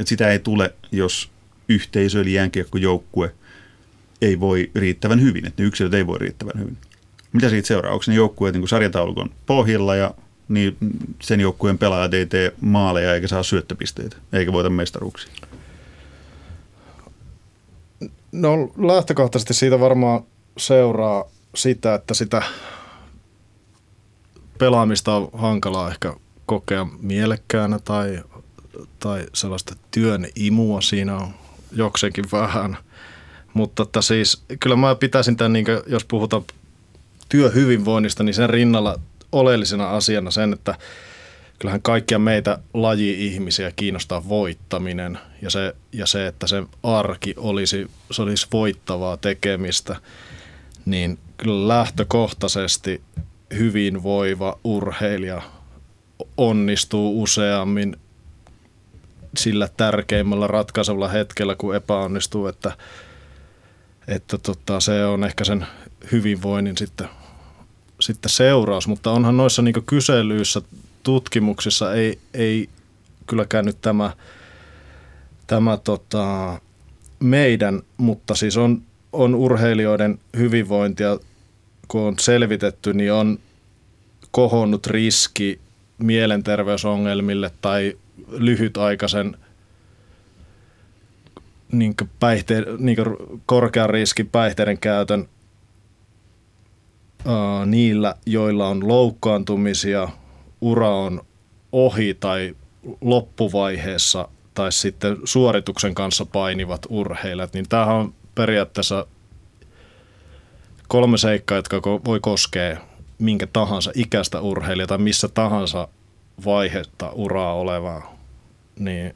Että 0.00 0.08
sitä 0.08 0.28
ei 0.28 0.38
tule, 0.38 0.74
jos 0.92 1.30
yhteisö 1.68 2.20
eli 2.20 2.32
jäänkiekkojoukkue 2.32 3.34
ei 4.22 4.40
voi 4.40 4.70
riittävän 4.74 5.22
hyvin, 5.22 5.46
että 5.46 5.62
ne 5.62 5.66
yksilöt 5.66 5.94
ei 5.94 6.06
voi 6.06 6.18
riittävän 6.18 6.60
hyvin. 6.60 6.76
Mitä 7.32 7.48
siitä 7.48 7.68
seuraa? 7.68 7.92
Onko 7.92 8.04
ne 8.08 8.14
joukkueet 8.14 8.54
niin 8.54 8.68
sarjataulukon 8.68 9.30
pohjalla 9.46 9.96
ja 9.96 10.14
niin 10.48 10.76
sen 11.22 11.40
joukkueen 11.40 11.78
pelaajat 11.78 12.14
ei 12.14 12.26
tee 12.26 12.52
maaleja 12.60 13.14
eikä 13.14 13.28
saa 13.28 13.42
syöttöpisteitä, 13.42 14.16
eikä 14.32 14.52
voita 14.52 14.70
mestaruuksia? 14.70 15.32
No 18.32 18.72
lähtökohtaisesti 18.78 19.54
siitä 19.54 19.80
varmaan 19.80 20.22
seuraa 20.56 21.24
sitä, 21.54 21.94
että 21.94 22.14
sitä 22.14 22.42
pelaamista 24.58 25.14
on 25.14 25.28
hankalaa 25.32 25.90
ehkä 25.90 26.14
kokea 26.46 26.86
mielekkäänä 27.00 27.78
tai, 27.78 28.22
tai 28.98 29.26
sellaista 29.32 29.76
työn 29.90 30.26
imua 30.36 30.80
siinä 30.80 31.16
on 31.16 31.28
jokseenkin 31.72 32.24
vähän. 32.32 32.76
Mutta 33.54 33.82
että 33.82 34.02
siis 34.02 34.44
kyllä 34.60 34.76
mä 34.76 34.94
pitäisin 34.94 35.36
tämän, 35.36 35.52
niin 35.52 35.64
kuin, 35.64 35.80
jos 35.86 36.04
puhutaan 36.04 36.42
työhyvinvoinnista, 37.28 38.22
niin 38.22 38.34
sen 38.34 38.50
rinnalla 38.50 39.00
oleellisena 39.32 39.90
asiana 39.90 40.30
sen, 40.30 40.52
että 40.52 40.74
kyllähän 41.58 41.82
kaikkia 41.82 42.18
meitä 42.18 42.58
laji-ihmisiä 42.74 43.72
kiinnostaa 43.76 44.28
voittaminen. 44.28 45.18
Ja 45.42 45.50
se, 45.50 45.74
ja 45.92 46.06
se, 46.06 46.26
että 46.26 46.46
se 46.46 46.62
arki 46.82 47.34
olisi, 47.36 47.90
se 48.10 48.22
olisi 48.22 48.46
voittavaa 48.52 49.16
tekemistä, 49.16 49.96
niin 50.84 51.18
kyllä 51.36 51.68
lähtökohtaisesti 51.68 53.02
hyvinvoiva 53.58 54.58
urheilija 54.64 55.42
onnistuu 56.36 57.22
useammin 57.22 57.96
sillä 59.36 59.68
tärkeimmällä 59.76 60.46
ratkaisevalla 60.46 61.08
hetkellä, 61.08 61.54
kun 61.54 61.76
epäonnistuu, 61.76 62.46
että, 62.46 62.72
että 64.08 64.38
tota, 64.38 64.80
se 64.80 65.04
on 65.04 65.24
ehkä 65.24 65.44
sen 65.44 65.66
hyvinvoinnin 66.12 66.76
sitten, 66.76 67.08
sitten 68.00 68.30
seuraus, 68.30 68.88
mutta 68.88 69.10
onhan 69.10 69.36
noissa 69.36 69.62
niin 69.62 69.74
kyselyissä 69.86 70.62
tutkimuksissa 71.02 71.94
ei, 71.94 72.18
ei 72.34 72.68
kylläkään 73.26 73.64
nyt 73.64 73.80
tämä, 73.80 74.12
tämä 75.46 75.76
tota, 75.76 76.58
meidän, 77.20 77.82
mutta 77.96 78.34
siis 78.34 78.56
on, 78.56 78.82
on 79.12 79.34
urheilijoiden 79.34 80.18
hyvinvointia, 80.36 81.18
kun 81.88 82.00
on 82.00 82.14
selvitetty, 82.18 82.94
niin 82.94 83.12
on 83.12 83.38
kohonnut 84.30 84.86
riski 84.86 85.60
mielenterveysongelmille 85.98 87.50
tai 87.60 87.96
lyhytaikaisen 88.28 89.36
niin 91.78 91.94
päihte, 92.20 92.64
niin 92.78 92.96
korkean 93.46 93.90
riskin 93.90 94.28
päihteiden 94.28 94.78
käytön 94.78 95.28
ää, 97.26 97.66
niillä, 97.66 98.14
joilla 98.26 98.68
on 98.68 98.88
loukkaantumisia– 98.88 100.08
ura 100.64 100.90
on 100.90 101.22
ohi 101.72 102.14
tai 102.20 102.56
loppuvaiheessa 103.00 104.28
tai 104.54 104.72
sitten 104.72 105.16
suorituksen 105.24 105.94
kanssa 105.94 106.26
painivat 106.26 106.86
urheilijat, 106.88 107.54
niin 107.54 107.68
tämähän 107.68 107.96
on 107.96 108.14
periaatteessa 108.34 109.06
kolme 110.88 111.18
seikkaa, 111.18 111.58
jotka 111.58 111.82
voi 111.82 112.20
koskea 112.20 112.80
minkä 113.18 113.46
tahansa 113.46 113.92
ikäistä 113.94 114.40
urheilijaa 114.40 114.86
tai 114.86 114.98
missä 114.98 115.28
tahansa 115.28 115.88
vaihetta 116.44 117.10
uraa 117.10 117.54
olevaa, 117.54 118.16
niin, 118.78 119.14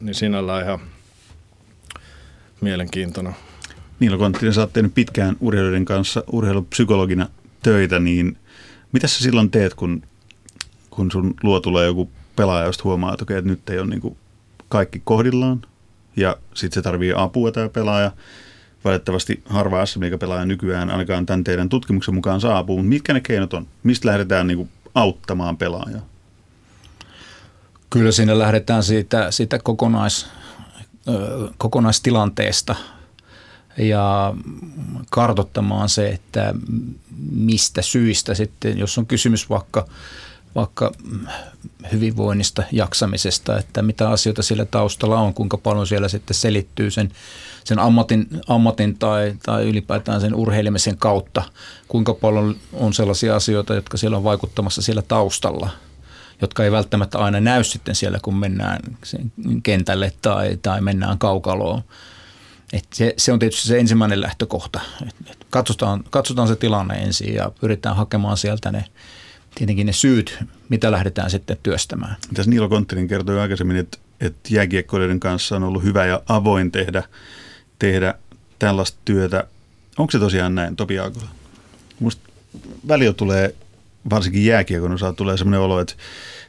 niin 0.00 0.14
sinällään 0.14 0.64
ihan 0.64 0.80
mielenkiintoinen. 2.60 3.36
Niilo 4.00 4.18
Konttinen, 4.18 4.54
sä 4.54 4.60
oot 4.60 4.72
tehnyt 4.72 4.94
pitkään 4.94 5.36
urheilijoiden 5.40 5.84
kanssa 5.84 6.24
urheilupsykologina 6.32 7.28
töitä, 7.62 7.98
niin 7.98 8.36
mitä 8.92 9.08
sä 9.08 9.24
silloin 9.24 9.50
teet, 9.50 9.74
kun 9.74 10.02
kun 10.90 11.10
sun 11.10 11.34
luo 11.42 11.60
tulee 11.60 11.86
joku 11.86 12.10
pelaaja, 12.36 12.66
josta 12.66 12.84
huomaa, 12.84 13.12
että, 13.12 13.22
okei, 13.22 13.36
että 13.36 13.50
nyt 13.50 13.70
ei 13.70 13.78
ole 13.78 13.86
niin 13.86 14.16
kaikki 14.68 15.02
kohdillaan, 15.04 15.62
ja 16.16 16.36
sitten 16.54 16.74
se 16.74 16.82
tarvii 16.82 17.12
apua 17.16 17.52
tämä 17.52 17.68
pelaaja. 17.68 18.12
Valitettavasti 18.84 19.42
harva 19.46 19.86
SM 19.86 20.00
pelaaja 20.20 20.46
nykyään 20.46 20.90
ainakaan 20.90 21.26
tämän 21.26 21.44
teidän 21.44 21.68
tutkimuksen 21.68 22.14
mukaan 22.14 22.40
saapuu, 22.40 22.76
mutta 22.76 22.88
mitkä 22.88 23.12
ne 23.12 23.20
keinot 23.20 23.54
on? 23.54 23.66
Mistä 23.82 24.08
lähdetään 24.08 24.46
niin 24.46 24.68
auttamaan 24.94 25.56
pelaajaa? 25.56 26.06
Kyllä 27.90 28.12
siinä 28.12 28.38
lähdetään 28.38 28.82
siitä, 28.82 29.30
siitä 29.30 29.58
kokonais, 29.58 30.26
kokonaistilanteesta 31.58 32.74
ja 33.78 34.34
kartottamaan 35.10 35.88
se, 35.88 36.08
että 36.08 36.54
mistä 37.30 37.82
syistä 37.82 38.34
sitten, 38.34 38.78
jos 38.78 38.98
on 38.98 39.06
kysymys 39.06 39.50
vaikka 39.50 39.86
vaikka 40.54 40.92
hyvinvoinnista, 41.92 42.62
jaksamisesta, 42.72 43.58
että 43.58 43.82
mitä 43.82 44.10
asioita 44.10 44.42
siellä 44.42 44.64
taustalla 44.64 45.20
on, 45.20 45.34
kuinka 45.34 45.58
paljon 45.58 45.86
siellä 45.86 46.08
sitten 46.08 46.34
selittyy 46.34 46.90
sen, 46.90 47.12
sen 47.64 47.78
ammatin, 47.78 48.28
ammatin 48.48 48.98
tai, 48.98 49.34
tai 49.42 49.68
ylipäätään 49.68 50.20
sen 50.20 50.34
urheilemisen 50.34 50.96
kautta, 50.96 51.42
kuinka 51.88 52.14
paljon 52.14 52.56
on 52.72 52.92
sellaisia 52.92 53.36
asioita, 53.36 53.74
jotka 53.74 53.96
siellä 53.96 54.16
on 54.16 54.24
vaikuttamassa 54.24 54.82
siellä 54.82 55.02
taustalla, 55.02 55.70
jotka 56.40 56.64
ei 56.64 56.72
välttämättä 56.72 57.18
aina 57.18 57.40
näy 57.40 57.64
sitten 57.64 57.94
siellä, 57.94 58.18
kun 58.22 58.36
mennään 58.36 58.80
kentälle 59.62 60.12
tai, 60.22 60.58
tai 60.62 60.80
mennään 60.80 61.18
kaukaloon. 61.18 61.82
Et 62.72 62.86
se, 62.94 63.14
se 63.16 63.32
on 63.32 63.38
tietysti 63.38 63.68
se 63.68 63.78
ensimmäinen 63.78 64.20
lähtökohta. 64.20 64.80
Et, 65.02 65.30
et 65.30 65.46
katsotaan, 65.50 66.04
katsotaan 66.10 66.48
se 66.48 66.56
tilanne 66.56 66.94
ensin 66.94 67.34
ja 67.34 67.52
pyritään 67.60 67.96
hakemaan 67.96 68.36
sieltä 68.36 68.72
ne– 68.72 68.84
tietenkin 69.54 69.86
ne 69.86 69.92
syyt, 69.92 70.38
mitä 70.68 70.90
lähdetään 70.90 71.30
sitten 71.30 71.56
työstämään. 71.62 72.16
Tässä 72.34 72.50
Niilo 72.50 72.68
Konttinen 72.68 73.08
kertoi 73.08 73.40
aikaisemmin, 73.40 73.76
että, 73.76 73.98
että 74.20 74.54
jääkiekkoilijoiden 74.54 75.20
kanssa 75.20 75.56
on 75.56 75.64
ollut 75.64 75.82
hyvä 75.82 76.06
ja 76.06 76.22
avoin 76.28 76.72
tehdä, 76.72 77.02
tehdä 77.78 78.14
tällaista 78.58 78.98
työtä. 79.04 79.44
Onko 79.98 80.10
se 80.10 80.18
tosiaan 80.18 80.54
näin, 80.54 80.76
Topi 80.76 80.98
Aakola? 80.98 81.28
Musta 82.00 82.30
välillä 82.88 83.12
tulee, 83.12 83.54
varsinkin 84.10 84.44
jääkiekon 84.44 84.92
osalta, 84.92 85.16
tulee 85.16 85.36
sellainen 85.36 85.60
olo, 85.60 85.80
että 85.80 85.94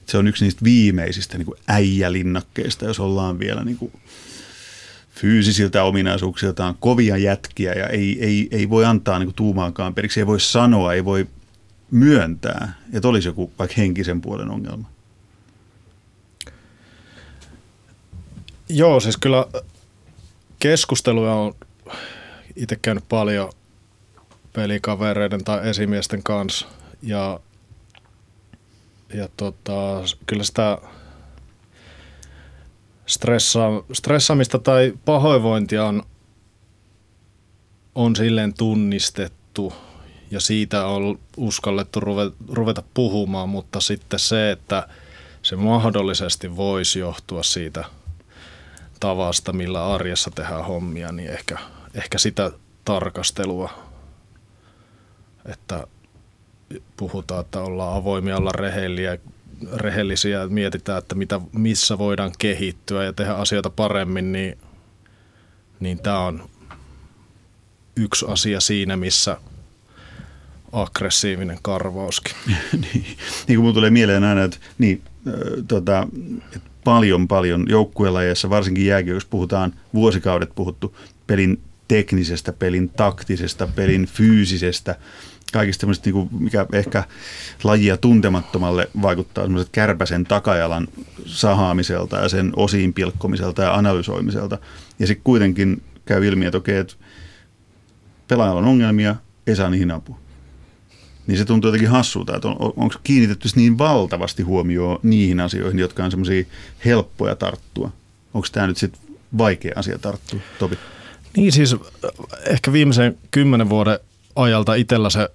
se 0.05 0.17
on 0.17 0.27
yksi 0.27 0.43
niistä 0.43 0.63
viimeisistä 0.63 1.37
niin 1.37 1.45
kuin 1.45 1.59
äijälinnakkeista, 1.67 2.85
jos 2.85 2.99
ollaan 2.99 3.39
vielä 3.39 3.63
niin 3.63 3.77
kuin 3.77 3.93
fyysisiltä 5.11 5.83
ominaisuuksiltaan 5.83 6.75
kovia 6.79 7.17
jätkiä 7.17 7.73
ja 7.73 7.87
ei, 7.87 8.17
ei, 8.25 8.47
ei 8.51 8.69
voi 8.69 8.85
antaa 8.85 9.19
niin 9.19 9.27
kuin 9.27 9.35
tuumaankaan 9.35 9.93
periksi, 9.93 10.19
ei 10.19 10.27
voi 10.27 10.39
sanoa, 10.39 10.93
ei 10.93 11.05
voi 11.05 11.27
myöntää, 11.91 12.73
että 12.93 13.07
olisi 13.07 13.27
joku 13.27 13.51
vaikka 13.59 13.75
henkisen 13.77 14.21
puolen 14.21 14.49
ongelma? 14.49 14.89
Joo, 18.69 18.99
siis 18.99 19.17
kyllä 19.17 19.45
keskusteluja 20.59 21.33
on 21.33 21.53
itse 22.55 22.75
käynyt 22.75 23.03
paljon 23.09 23.49
pelikavereiden 24.53 25.43
tai 25.43 25.69
esimiesten 25.69 26.23
kanssa 26.23 26.67
ja, 27.01 27.39
ja 29.13 29.29
tota, 29.37 30.01
kyllä 30.25 30.43
sitä 30.43 30.77
stressa, 33.05 33.59
stressaamista 33.93 34.59
tai 34.59 34.93
pahoinvointia 35.05 35.85
on, 35.85 36.03
on 37.95 38.15
silleen 38.15 38.53
tunnistettu 38.53 39.73
ja 40.31 40.39
siitä 40.39 40.85
on 40.85 41.19
uskallettu 41.37 41.99
ruveta, 41.99 42.35
ruveta 42.49 42.83
puhumaan, 42.93 43.49
mutta 43.49 43.79
sitten 43.81 44.19
se, 44.19 44.51
että 44.51 44.87
se 45.41 45.55
mahdollisesti 45.55 46.55
voisi 46.55 46.99
johtua 46.99 47.43
siitä 47.43 47.85
tavasta, 48.99 49.53
millä 49.53 49.93
arjessa 49.93 50.31
tehdään 50.35 50.65
hommia, 50.65 51.11
niin 51.11 51.29
ehkä, 51.29 51.57
ehkä 51.93 52.17
sitä 52.17 52.51
tarkastelua, 52.85 53.69
että 55.45 55.87
puhutaan, 56.97 57.41
että 57.41 57.61
ollaan 57.61 57.97
avoimia, 57.97 58.37
ollaan 58.37 58.55
rehellisiä, 58.55 59.17
rehellisiä 59.73 60.47
mietitään, 60.47 60.97
että 60.97 61.15
mitä, 61.15 61.41
missä 61.53 61.97
voidaan 61.97 62.31
kehittyä 62.39 63.03
ja 63.03 63.13
tehdä 63.13 63.33
asioita 63.33 63.69
paremmin, 63.69 64.31
niin, 64.31 64.57
niin 65.79 65.99
tämä 65.99 66.19
on 66.19 66.49
yksi 67.95 68.25
asia 68.29 68.59
siinä, 68.59 68.97
missä 68.97 69.37
aggressiivinen 70.71 71.59
karvauskin. 71.61 72.33
niin, 72.93 73.05
niin 73.47 73.59
kuin 73.59 73.73
tulee 73.73 73.89
mieleen 73.89 74.23
aina, 74.23 74.43
että, 74.43 74.57
niin, 74.77 75.01
äh, 75.27 75.33
tota, 75.67 76.07
että 76.55 76.69
paljon 76.83 77.27
paljon 77.27 77.65
joukkuelajeissa, 77.69 78.49
varsinkin 78.49 78.85
jääkiekossa 78.85 79.29
puhutaan, 79.29 79.73
vuosikaudet 79.93 80.49
puhuttu 80.55 80.97
pelin 81.27 81.61
teknisestä, 81.87 82.53
pelin 82.53 82.89
taktisesta, 82.89 83.67
pelin 83.67 84.05
fyysisestä, 84.05 84.95
kaikista 85.51 85.81
tämmöistä, 85.81 86.09
niin 86.09 86.13
kuin, 86.13 86.29
mikä 86.43 86.65
ehkä 86.73 87.03
lajia 87.63 87.97
tuntemattomalle 87.97 88.89
vaikuttaa 89.01 89.43
semmoiset 89.43 89.69
kärpäsen 89.71 90.23
takajalan 90.23 90.87
sahaamiselta 91.25 92.17
ja 92.17 92.29
sen 92.29 92.53
osiin 92.55 92.93
pilkkomiselta 92.93 93.61
ja 93.61 93.75
analysoimiselta. 93.75 94.57
Ja 94.99 95.07
sitten 95.07 95.23
kuitenkin 95.23 95.81
käy 96.05 96.27
ilmi, 96.27 96.45
että 96.45 96.57
okei, 96.57 96.77
että 96.77 96.93
pelaajalla 98.27 98.61
on 98.61 98.67
ongelmia, 98.67 99.15
ei 99.47 99.55
saa 99.55 99.69
niihin 99.69 99.91
apua. 99.91 100.17
Niin 101.27 101.37
se 101.37 101.45
tuntuu 101.45 101.67
jotenkin 101.67 101.89
hassulta, 101.89 102.35
että 102.35 102.47
on, 102.47 102.55
onko 102.59 102.95
kiinnitetty 103.03 103.49
niin 103.55 103.77
valtavasti 103.77 104.43
huomioon 104.43 104.99
niihin 105.03 105.39
asioihin, 105.39 105.79
jotka 105.79 106.03
on 106.03 106.11
semmoisia 106.11 106.43
helppoja 106.85 107.35
tarttua. 107.35 107.91
Onko 108.33 108.47
tämä 108.51 108.67
nyt 108.67 108.77
sitten 108.77 109.01
vaikea 109.37 109.73
asia 109.75 109.99
tarttua, 109.99 110.39
Topi? 110.59 110.77
Niin 111.37 111.51
siis 111.51 111.75
ehkä 112.45 112.73
viimeisen 112.73 113.17
kymmenen 113.31 113.69
vuoden 113.69 113.99
ajalta 114.35 114.75
itsellä 114.75 115.09
se 115.09 115.29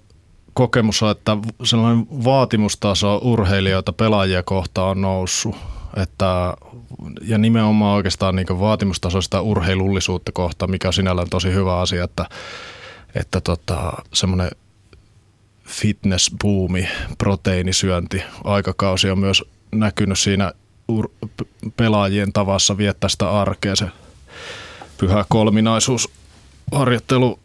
kokemus 0.57 1.03
on, 1.03 1.11
että 1.11 1.37
sellainen 1.63 2.07
vaatimustaso 2.23 3.19
urheilijoita 3.23 3.93
pelaajia 3.93 4.43
kohtaan 4.43 4.89
on 4.89 5.01
noussut. 5.01 5.55
Että, 5.97 6.53
ja 7.21 7.37
nimenomaan 7.37 7.95
oikeastaan 7.95 8.35
niin 8.35 8.59
vaatimustasoista 8.59 9.41
urheilullisuutta 9.41 10.31
kohtaan, 10.31 10.71
mikä 10.71 10.87
on 10.87 10.93
sinällään 10.93 11.29
tosi 11.29 11.53
hyvä 11.53 11.79
asia, 11.79 12.03
että, 12.03 12.25
että 13.15 13.41
tota, 13.41 13.93
semmoinen 14.13 14.51
fitness-buumi, 15.67 16.87
proteiinisyönti, 17.17 18.23
aikakausi 18.43 19.09
on 19.09 19.19
myös 19.19 19.43
näkynyt 19.71 20.19
siinä 20.19 20.51
ur- 20.91 21.37
pelaajien 21.77 22.33
tavassa 22.33 22.77
viettää 22.77 23.09
sitä 23.09 23.29
arkea, 23.29 23.75
se 23.75 23.87
pyhä 24.97 25.25
kolminaisuus, 25.29 26.09
harjoittelu, 26.71 27.39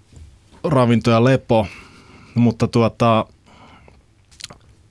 ravinto 0.65 1.11
ja 1.11 1.25
lepo– 1.25 1.67
mutta 2.35 2.69
tuota, 2.69 3.27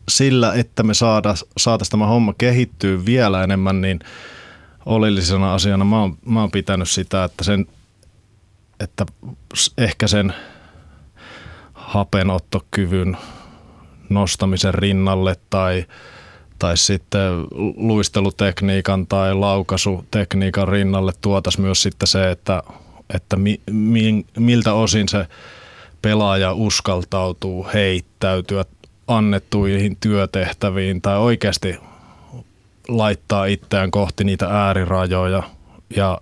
sillä, 0.10 0.54
että 0.54 0.84
me 0.84 0.93
saataisiin 0.93 1.91
tämä 1.91 2.08
homma 2.08 2.34
kehittyä 2.38 3.06
vielä 3.06 3.43
enemmän, 3.43 3.82
niin 3.82 3.99
oleellisena 4.86 5.54
asiana 5.54 5.86
mä 5.86 5.99
oon, 5.99 6.17
mä 6.25 6.39
oon 6.39 6.51
pitänyt 6.51 6.89
sitä, 6.89 7.23
että, 7.23 7.43
sen, 7.43 7.65
että 8.80 9.06
ehkä 9.77 10.08
sen 10.08 10.34
hapenottokyvyn 11.73 13.17
nostamisen 14.10 14.73
rinnalle 14.73 15.36
tai, 15.49 15.86
tai 16.60 16.77
sitten 16.77 17.32
luistelutekniikan 17.75 19.08
tai 19.08 19.36
laukaisutekniikan 19.36 20.67
rinnalle 20.67 21.12
tuotaisiin 21.21 21.65
myös 21.65 21.82
sitten 21.84 22.08
se, 22.08 22.32
että, 22.32 22.63
että 23.13 23.36
mi, 23.36 23.62
mi, 23.71 24.25
miltä 24.38 24.73
osin 24.73 25.10
se– 25.10 25.27
pelaaja 26.02 26.54
uskaltautuu 26.54 27.68
heittäytyä 27.74 28.66
annettuihin 29.08 29.98
työtehtäviin 30.00 31.02
tai 31.02 31.18
oikeasti 31.18 31.78
laittaa 32.88 33.46
itseään 33.46 33.92
kohti 33.92 34.24
niitä 34.24 34.48
äärirajoja 34.48 35.44
ja, 35.96 36.22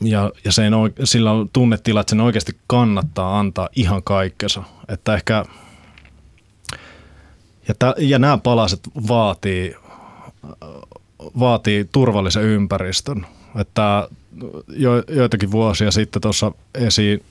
ja, 0.00 0.30
ja 0.44 0.52
sen, 0.52 0.72
sillä 1.04 1.32
on 1.32 1.48
tunnetila, 1.52 2.00
että 2.00 2.10
sen 2.10 2.20
oikeasti 2.20 2.56
kannattaa 2.66 3.38
antaa 3.38 3.68
ihan 3.76 4.02
kaikkensa. 4.02 4.62
Että 4.88 5.14
ehkä, 5.14 5.44
ja, 7.68 7.74
tä, 7.78 7.94
ja 7.98 8.18
nämä 8.18 8.38
palaset 8.38 8.80
vaatii, 9.08 9.76
vaatii 11.38 11.88
turvallisen 11.92 12.42
ympäristön. 12.42 13.26
Että 13.60 14.08
jo, 14.68 15.02
joitakin 15.08 15.50
vuosia 15.50 15.90
sitten 15.90 16.22
tuossa 16.22 16.52
esiin 16.74 17.24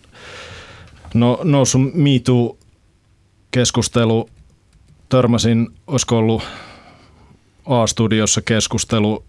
No 1.14 1.40
noussut 1.44 1.82
MeToo-keskustelu, 1.94 4.30
törmäsin, 5.10 5.68
olisiko 5.88 6.18
ollut 6.18 6.44
A-studiossa 7.66 8.42
keskustelu 8.42 9.24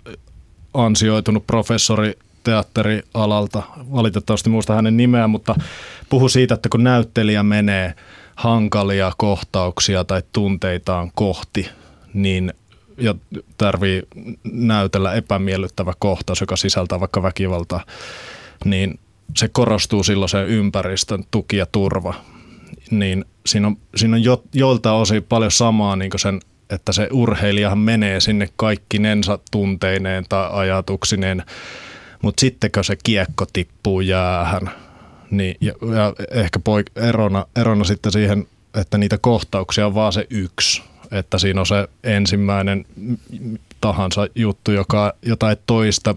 ansioitunut 0.74 1.46
professori 1.46 2.18
teatterialalta, 2.44 3.62
valitettavasti 3.92 4.50
muista 4.50 4.74
hänen 4.74 4.96
nimeä, 4.96 5.28
mutta 5.28 5.54
puhu 6.08 6.28
siitä, 6.28 6.54
että 6.54 6.68
kun 6.68 6.84
näyttelijä 6.84 7.42
menee 7.42 7.94
hankalia 8.34 9.12
kohtauksia 9.16 10.04
tai 10.04 10.22
tunteitaan 10.32 11.10
kohti, 11.14 11.68
niin 12.14 12.52
ja 12.98 13.14
tarvii 13.58 14.02
näytellä 14.52 15.14
epämiellyttävä 15.14 15.92
kohtaus, 15.98 16.40
joka 16.40 16.56
sisältää 16.56 17.00
vaikka 17.00 17.22
väkivaltaa, 17.22 17.84
niin 18.64 18.98
se 19.36 19.48
korostuu 19.48 20.02
silloin 20.02 20.28
se 20.28 20.44
ympäristön 20.44 21.24
tuki 21.30 21.56
ja 21.56 21.66
turva. 21.66 22.14
Niin 22.90 23.24
siinä 23.46 23.66
on, 23.66 23.76
siinä 23.96 24.16
on 24.16 24.24
jo, 24.24 24.42
jolta 24.54 24.92
osin 24.92 25.22
paljon 25.22 25.50
samaa 25.50 25.96
niin 25.96 26.10
sen, 26.16 26.40
että 26.70 26.92
se 26.92 27.08
urheilijahan 27.12 27.78
menee 27.78 28.20
sinne 28.20 28.48
nensa 28.98 29.38
tunteineen 29.50 30.24
tai 30.28 30.48
ajatuksineen, 30.52 31.44
mutta 32.22 32.40
sittenkö 32.40 32.82
se 32.82 32.96
kiekko 33.04 33.46
tippuu 33.52 34.00
jäähän, 34.00 34.70
niin, 35.30 35.56
ja, 35.60 35.72
ja 35.94 36.14
ehkä 36.30 36.58
poik- 36.58 37.02
erona, 37.02 37.46
erona 37.56 37.84
sitten 37.84 38.12
siihen, 38.12 38.46
että 38.74 38.98
niitä 38.98 39.18
kohtauksia 39.18 39.86
on 39.86 39.94
vaan 39.94 40.12
se 40.12 40.26
yksi, 40.30 40.82
että 41.10 41.38
siinä 41.38 41.60
on 41.60 41.66
se 41.66 41.88
ensimmäinen 42.04 42.86
tahansa 43.80 44.26
juttu, 44.34 44.70
joka, 44.70 45.14
jota 45.22 45.50
ei 45.50 45.56
toista, 45.66 46.14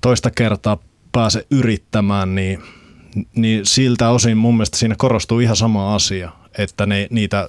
toista 0.00 0.30
kertaa 0.30 0.78
pääse 1.12 1.46
yrittämään, 1.50 2.34
niin, 2.34 2.62
niin 3.34 3.66
siltä 3.66 4.10
osin 4.10 4.36
mun 4.36 4.54
mielestä 4.54 4.78
siinä 4.78 4.94
korostuu 4.98 5.40
ihan 5.40 5.56
sama 5.56 5.94
asia, 5.94 6.32
että 6.58 6.86
ne, 6.86 7.06
niitä, 7.10 7.48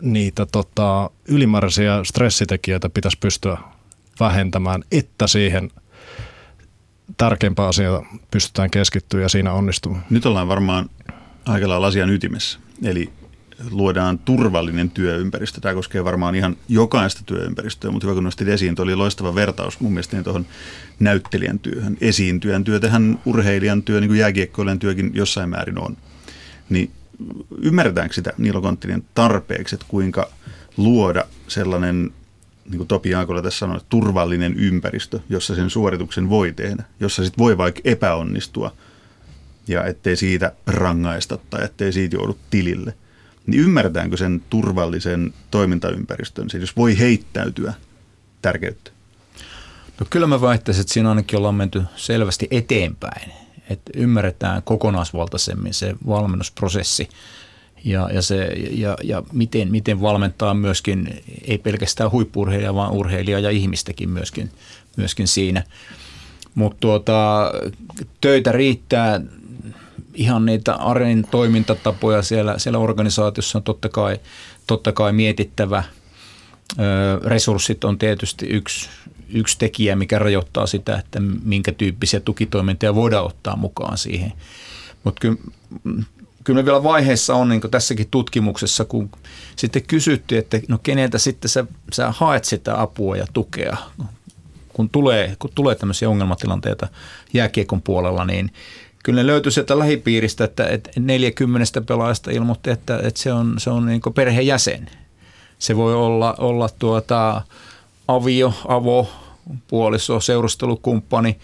niitä 0.00 0.46
tota, 0.46 1.10
ylimääräisiä 1.28 2.04
stressitekijöitä 2.04 2.88
pitäisi 2.88 3.18
pystyä 3.18 3.58
vähentämään, 4.20 4.82
että 4.92 5.26
siihen 5.26 5.70
tärkeimpään 7.16 7.68
asiaan 7.68 8.06
pystytään 8.30 8.70
keskittyä 8.70 9.22
ja 9.22 9.28
siinä 9.28 9.52
onnistumaan. 9.52 10.04
Nyt 10.10 10.26
ollaan 10.26 10.48
varmaan 10.48 10.90
aika 11.46 11.68
lailla 11.68 11.86
asian 11.86 12.10
ytimessä. 12.10 12.58
Eli 12.84 13.12
luodaan 13.70 14.18
turvallinen 14.18 14.90
työympäristö. 14.90 15.60
Tämä 15.60 15.74
koskee 15.74 16.04
varmaan 16.04 16.34
ihan 16.34 16.56
jokaista 16.68 17.22
työympäristöä, 17.26 17.90
mutta 17.90 18.06
hyvä 18.06 18.14
kun 18.14 18.24
nostit 18.24 18.48
esiin, 18.48 18.74
tuo 18.74 18.82
oli 18.82 18.94
loistava 18.94 19.34
vertaus 19.34 19.80
mun 19.80 19.92
mielestä 19.92 20.22
tuohon 20.22 20.46
näyttelijän 21.00 21.58
työhön, 21.58 21.96
esiintyjän 22.00 22.64
työ, 22.64 22.80
tähän 22.80 23.18
urheilijan 23.24 23.82
työ, 23.82 24.00
niin 24.00 24.08
kuin 24.08 24.78
työkin 24.78 25.10
jossain 25.14 25.50
määrin 25.50 25.78
on. 25.78 25.96
Niin 26.70 26.90
ymmärretäänkö 27.62 28.14
sitä 28.14 28.32
Niilo 28.38 28.60
Konttinen 28.60 29.04
tarpeeksi, 29.14 29.74
että 29.74 29.86
kuinka 29.88 30.30
luoda 30.76 31.24
sellainen, 31.48 32.12
niin 32.64 32.76
kuin 32.76 32.88
Topi 32.88 33.10
Jaakola 33.10 33.42
tässä 33.42 33.58
sanoi, 33.58 33.80
turvallinen 33.88 34.54
ympäristö, 34.54 35.20
jossa 35.28 35.54
sen 35.54 35.70
suorituksen 35.70 36.28
voi 36.28 36.52
tehdä, 36.52 36.84
jossa 37.00 37.24
sitten 37.24 37.42
voi 37.44 37.58
vaikka 37.58 37.80
epäonnistua 37.84 38.72
ja 39.68 39.84
ettei 39.84 40.16
siitä 40.16 40.52
rangaista 40.66 41.38
tai 41.50 41.64
ettei 41.64 41.92
siitä 41.92 42.16
joudu 42.16 42.38
tilille– 42.50 42.94
niin 43.46 43.62
ymmärretäänkö 43.62 44.16
sen 44.16 44.42
turvallisen 44.50 45.34
toimintaympäristön, 45.50 46.50
siis 46.50 46.60
jos 46.60 46.76
voi 46.76 46.98
heittäytyä 46.98 47.74
tärkeyttä? 48.42 48.90
No 50.00 50.06
kyllä 50.10 50.26
mä 50.26 50.40
väittäisin, 50.40 50.80
että 50.80 50.92
siinä 50.92 51.08
ainakin 51.08 51.38
ollaan 51.38 51.54
menty 51.54 51.82
selvästi 51.96 52.48
eteenpäin, 52.50 53.32
että 53.70 53.92
ymmärretään 53.96 54.62
kokonaisvaltaisemmin 54.62 55.74
se 55.74 55.94
valmennusprosessi 56.06 57.08
ja, 57.84 58.10
ja, 58.12 58.22
se, 58.22 58.44
ja, 58.70 58.96
ja 59.04 59.22
miten, 59.32 59.70
miten 59.70 60.00
valmentaa 60.00 60.54
myöskin, 60.54 61.22
ei 61.44 61.58
pelkästään 61.58 62.10
huippurheilijaa, 62.10 62.74
vaan 62.74 62.92
urheilijaa 62.92 63.40
ja 63.40 63.50
ihmistäkin 63.50 64.10
myöskin, 64.10 64.50
myöskin 64.96 65.28
siinä. 65.28 65.62
Mutta 66.54 66.76
tuota, 66.80 67.50
töitä 68.20 68.52
riittää 68.52 69.20
ihan 70.16 70.46
niitä 70.46 70.74
arjen 70.74 71.26
toimintatapoja 71.30 72.22
siellä, 72.22 72.58
siellä 72.58 72.78
organisaatiossa 72.78 73.58
on 73.58 73.62
totta 73.62 73.88
kai, 73.88 74.20
totta 74.66 74.92
kai 74.92 75.12
mietittävä. 75.12 75.82
resurssit 77.24 77.84
on 77.84 77.98
tietysti 77.98 78.46
yksi, 78.46 78.88
yksi 79.28 79.58
tekijä, 79.58 79.96
mikä 79.96 80.18
rajoittaa 80.18 80.66
sitä, 80.66 80.98
että 80.98 81.20
minkä 81.44 81.72
tyyppisiä 81.72 82.20
tukitoimintoja 82.20 82.94
voidaan 82.94 83.26
ottaa 83.26 83.56
mukaan 83.56 83.98
siihen. 83.98 84.32
Mutta 85.04 85.20
kyllä, 85.20 85.36
kyllä 86.44 86.64
vielä 86.64 86.82
vaiheessa 86.82 87.34
on 87.34 87.48
niin 87.48 87.60
tässäkin 87.70 88.08
tutkimuksessa, 88.10 88.84
kun 88.84 89.10
sitten 89.56 89.82
kysyttiin, 89.82 90.38
että 90.38 90.60
no 90.68 90.78
keneltä 90.82 91.18
sitten 91.18 91.48
sä, 91.48 91.64
sä 91.92 92.10
haet 92.10 92.44
sitä 92.44 92.80
apua 92.80 93.16
ja 93.16 93.26
tukea, 93.32 93.76
kun 94.72 94.90
tulee, 94.90 95.36
kun 95.38 95.50
tulee 95.54 95.74
tämmöisiä 95.74 96.10
ongelmatilanteita 96.10 96.88
jääkiekon 97.32 97.82
puolella, 97.82 98.24
niin 98.24 98.50
kyllä 99.06 99.22
ne 99.22 99.26
löytyy 99.26 99.52
sieltä 99.52 99.78
lähipiiristä, 99.78 100.44
että, 100.44 100.66
että 100.66 100.90
40 100.98 101.80
pelaajasta 101.80 102.30
ilmoitti, 102.30 102.70
että, 102.70 103.00
että 103.02 103.20
se 103.20 103.32
on, 103.32 103.54
se 103.58 103.70
on 103.70 103.86
niin 103.86 104.00
perhejäsen. 104.14 104.90
Se 105.58 105.76
voi 105.76 105.94
olla, 105.94 106.34
olla 106.38 106.68
tuota, 106.78 107.42
avio, 108.08 108.54
avo, 108.68 109.10
puoliso, 109.68 110.20
seurustelukumppani. 110.20 111.38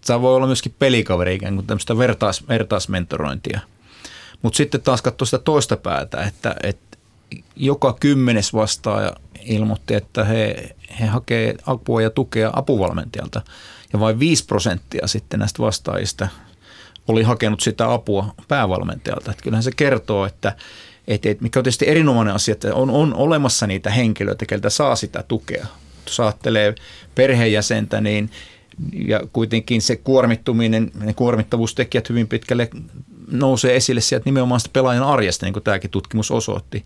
Se 0.00 0.20
voi 0.20 0.36
olla 0.36 0.46
myöskin 0.46 0.74
pelikaveri, 0.78 1.34
ikään 1.34 1.54
kuin 1.54 1.66
tämmöistä 1.66 1.98
vertais, 1.98 2.48
vertaismentorointia. 2.48 3.60
Mutta 4.42 4.56
sitten 4.56 4.82
taas 4.82 5.02
katsoa 5.02 5.26
sitä 5.26 5.38
toista 5.38 5.76
päätä, 5.76 6.22
että, 6.22 6.56
että 6.62 6.96
joka 7.56 7.96
kymmenes 8.00 8.54
vastaaja 8.54 9.12
ilmoitti, 9.44 9.94
että 9.94 10.24
he, 10.24 10.70
he 11.00 11.06
hakee 11.06 11.54
apua 11.66 12.02
ja 12.02 12.10
tukea 12.10 12.50
apuvalmentajalta. 12.52 13.42
Ja 13.92 14.00
vain 14.00 14.18
5 14.18 14.44
prosenttia 14.44 15.06
sitten 15.06 15.40
näistä 15.40 15.62
vastaajista 15.62 16.28
oli 17.08 17.22
hakenut 17.22 17.60
sitä 17.60 17.92
apua 17.92 18.34
päävalmentajalta. 18.48 19.30
Että 19.30 19.42
kyllähän 19.42 19.62
se 19.62 19.70
kertoo, 19.76 20.26
että, 20.26 20.56
että, 21.08 21.28
mikä 21.40 21.60
on 21.60 21.64
tietysti 21.64 21.88
erinomainen 21.88 22.34
asia, 22.34 22.52
että 22.52 22.74
on, 22.74 22.90
on 22.90 23.14
olemassa 23.14 23.66
niitä 23.66 23.90
henkilöitä, 23.90 24.46
keltä 24.46 24.70
saa 24.70 24.96
sitä 24.96 25.24
tukea. 25.28 25.66
Jos 26.06 26.20
ajattelee 26.20 26.74
perheenjäsentä, 27.14 28.00
niin 28.00 28.30
ja 29.06 29.20
kuitenkin 29.32 29.82
se 29.82 29.96
kuormittuminen, 29.96 30.90
ne 31.00 31.14
kuormittavuustekijät 31.14 32.08
hyvin 32.08 32.28
pitkälle 32.28 32.70
nousee 33.32 33.76
esille 33.76 34.00
sieltä 34.00 34.24
nimenomaan 34.24 34.60
sitä 34.60 34.70
pelaajan 34.72 35.04
arjesta, 35.04 35.46
niin 35.46 35.52
kuin 35.52 35.62
tämäkin 35.62 35.90
tutkimus 35.90 36.30
osoitti. 36.30 36.84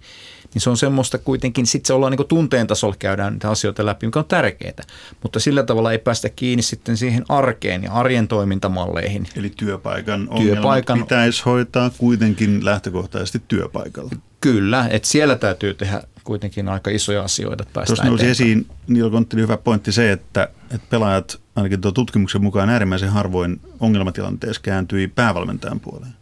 Niin 0.54 0.62
se 0.62 0.70
on 0.70 0.76
semmoista 0.76 1.18
kuitenkin, 1.18 1.66
sitten 1.66 1.86
se 1.86 1.92
ollaan 1.92 2.10
niin 2.10 2.16
kuin 2.16 2.28
tunteen 2.28 2.66
tasolla 2.66 2.96
käydään 2.98 3.32
niitä 3.32 3.50
asioita 3.50 3.86
läpi, 3.86 4.06
mikä 4.06 4.18
on 4.18 4.24
tärkeää. 4.24 4.82
Mutta 5.22 5.40
sillä 5.40 5.62
tavalla 5.62 5.92
ei 5.92 5.98
päästä 5.98 6.28
kiinni 6.28 6.62
sitten 6.62 6.96
siihen 6.96 7.24
arkeen 7.28 7.82
ja 7.82 7.92
arjen 7.92 8.28
toimintamalleihin. 8.28 9.26
Eli 9.36 9.52
työpaikan, 9.56 10.28
työpaikan 10.36 10.98
pitäisi 10.98 11.42
hoitaa 11.44 11.90
kuitenkin 11.98 12.64
lähtökohtaisesti 12.64 13.42
työpaikalla. 13.48 14.10
Kyllä, 14.40 14.86
että 14.90 15.08
siellä 15.08 15.36
täytyy 15.36 15.74
tehdä 15.74 16.02
kuitenkin 16.24 16.68
aika 16.68 16.90
isoja 16.90 17.22
asioita 17.22 17.64
Tuossa 17.64 18.04
nousi 18.04 18.26
esiin, 18.26 18.66
Niilo 18.86 19.10
Konttili, 19.10 19.42
hyvä 19.42 19.56
pointti 19.56 19.92
se, 19.92 20.12
että, 20.12 20.48
että 20.70 20.86
pelaajat 20.90 21.40
ainakin 21.56 21.80
tuo 21.80 21.92
tutkimuksen 21.92 22.42
mukaan 22.42 22.70
äärimmäisen 22.70 23.08
harvoin 23.08 23.60
ongelmatilanteessa 23.80 24.62
kääntyi 24.62 25.08
päävalmentajan 25.08 25.80
puoleen. 25.80 26.12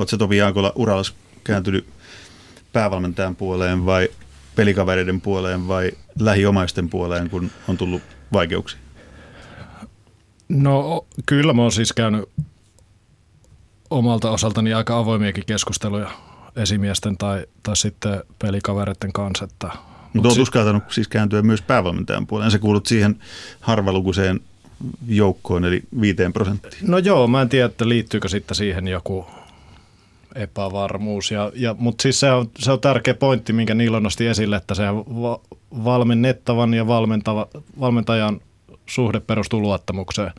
Oletko 0.00 0.16
Topi 0.16 0.36
Jaakola 0.36 0.72
urallas 0.74 1.14
kääntynyt 1.44 1.86
päävalmentajan 2.72 3.36
puoleen 3.36 3.86
vai 3.86 4.08
pelikavereiden 4.56 5.20
puoleen 5.20 5.68
vai 5.68 5.90
lähiomaisten 6.18 6.90
puoleen, 6.90 7.30
kun 7.30 7.50
on 7.68 7.76
tullut 7.76 8.02
vaikeuksia? 8.32 8.80
No 10.48 11.06
kyllä 11.26 11.52
mä 11.52 11.62
oon 11.62 11.72
siis 11.72 11.92
käynyt 11.92 12.28
omalta 13.90 14.30
osaltani 14.30 14.74
aika 14.74 14.98
avoimiakin 14.98 15.44
keskusteluja 15.46 16.10
esimiesten 16.56 17.18
tai, 17.18 17.46
tai 17.62 17.76
sitten 17.76 18.22
pelikavereiden 18.38 19.12
kanssa. 19.12 19.44
Että, 19.44 19.70
mutta 20.12 20.28
olet 20.28 20.34
si- 20.34 20.42
uskaltanut 20.42 20.82
siis 20.88 21.08
kääntyä 21.08 21.42
myös 21.42 21.62
päävalmentajan 21.62 22.26
puoleen. 22.26 22.50
Se 22.50 22.58
kuulut 22.58 22.86
siihen 22.86 23.18
harvalukuiseen 23.60 24.40
joukkoon, 25.08 25.64
eli 25.64 25.82
viiteen 26.00 26.32
prosenttiin. 26.32 26.74
No 26.82 26.98
joo, 26.98 27.26
mä 27.26 27.42
en 27.42 27.48
tiedä, 27.48 27.66
että 27.66 27.88
liittyykö 27.88 28.28
sitten 28.28 28.54
siihen 28.54 28.88
joku 28.88 29.26
epävarmuus. 30.34 31.30
Ja, 31.30 31.52
ja, 31.54 31.74
mutta 31.78 32.02
siis 32.02 32.20
se 32.20 32.32
on, 32.32 32.50
se 32.58 32.72
on 32.72 32.80
tärkeä 32.80 33.14
pointti, 33.14 33.52
minkä 33.52 33.74
Niilo 33.74 34.00
nosti 34.00 34.26
esille, 34.26 34.56
että 34.56 34.74
se 34.74 34.82
va, 34.94 35.40
valmennettavan 35.84 36.74
ja 36.74 36.86
valmentava, 36.86 37.48
valmentajan 37.80 38.40
suhde 38.86 39.20
perustuu 39.20 39.60
luottamukseen. 39.60 40.32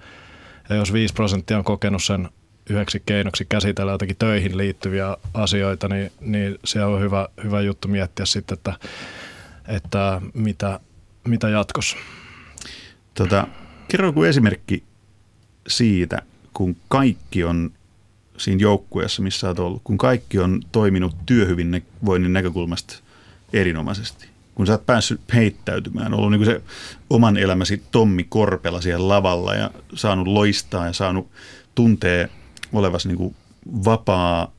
Ja 0.70 0.76
jos 0.76 0.94
5 0.94 1.14
prosenttia 1.14 1.58
on 1.58 1.64
kokenut 1.64 2.04
sen 2.04 2.30
yhdeksi 2.70 3.04
keinoksi 3.06 3.46
käsitellä 3.50 3.92
jotakin 3.92 4.16
töihin 4.20 4.58
liittyviä 4.58 5.18
asioita, 5.34 5.88
niin, 5.88 6.12
niin 6.20 6.60
se 6.66 6.86
on 6.86 7.02
hyvä, 7.02 7.28
hyvä 7.44 7.62
juttu 7.62 7.88
miettiä 7.88 8.26
sitten, 8.26 8.58
että, 8.58 8.74
että 9.68 10.22
mitä, 10.34 10.80
mitä 11.28 11.50
jatkossa. 11.50 11.98
Tota, 13.14 13.48
kerro 13.88 14.08
joku 14.08 14.24
esimerkki 14.24 14.84
siitä, 15.68 16.22
kun 16.54 16.76
kaikki 16.88 17.44
on 17.44 17.72
siinä 18.44 18.62
joukkueessa, 18.62 19.22
missä 19.22 19.48
olet 19.48 19.60
ollut, 19.60 19.82
kun 19.84 19.98
kaikki 19.98 20.40
on 20.40 20.62
toiminut 20.72 21.16
työhyvinvoinnin 21.26 22.34
näkökulmasta 22.34 22.96
erinomaisesti, 23.54 24.28
kun 24.56 24.68
sä 24.68 24.74
oot 24.74 24.86
päässyt 24.86 25.22
heittäytymään, 25.34 26.14
ollut 26.14 26.32
niin 26.32 26.46
se 26.46 26.62
oman 27.10 27.38
elämäsi 27.38 27.84
Tommi 27.92 28.24
Korpela 28.30 28.82
siellä 28.82 29.08
lavalla 29.08 29.54
ja 29.54 29.72
saanut 29.94 30.28
loistaa 30.28 30.86
ja 30.86 30.94
saanut 30.94 31.28
tuntea 31.76 32.28
olevasi 32.74 33.08
niin 33.08 33.36
vapaa 33.86 34.52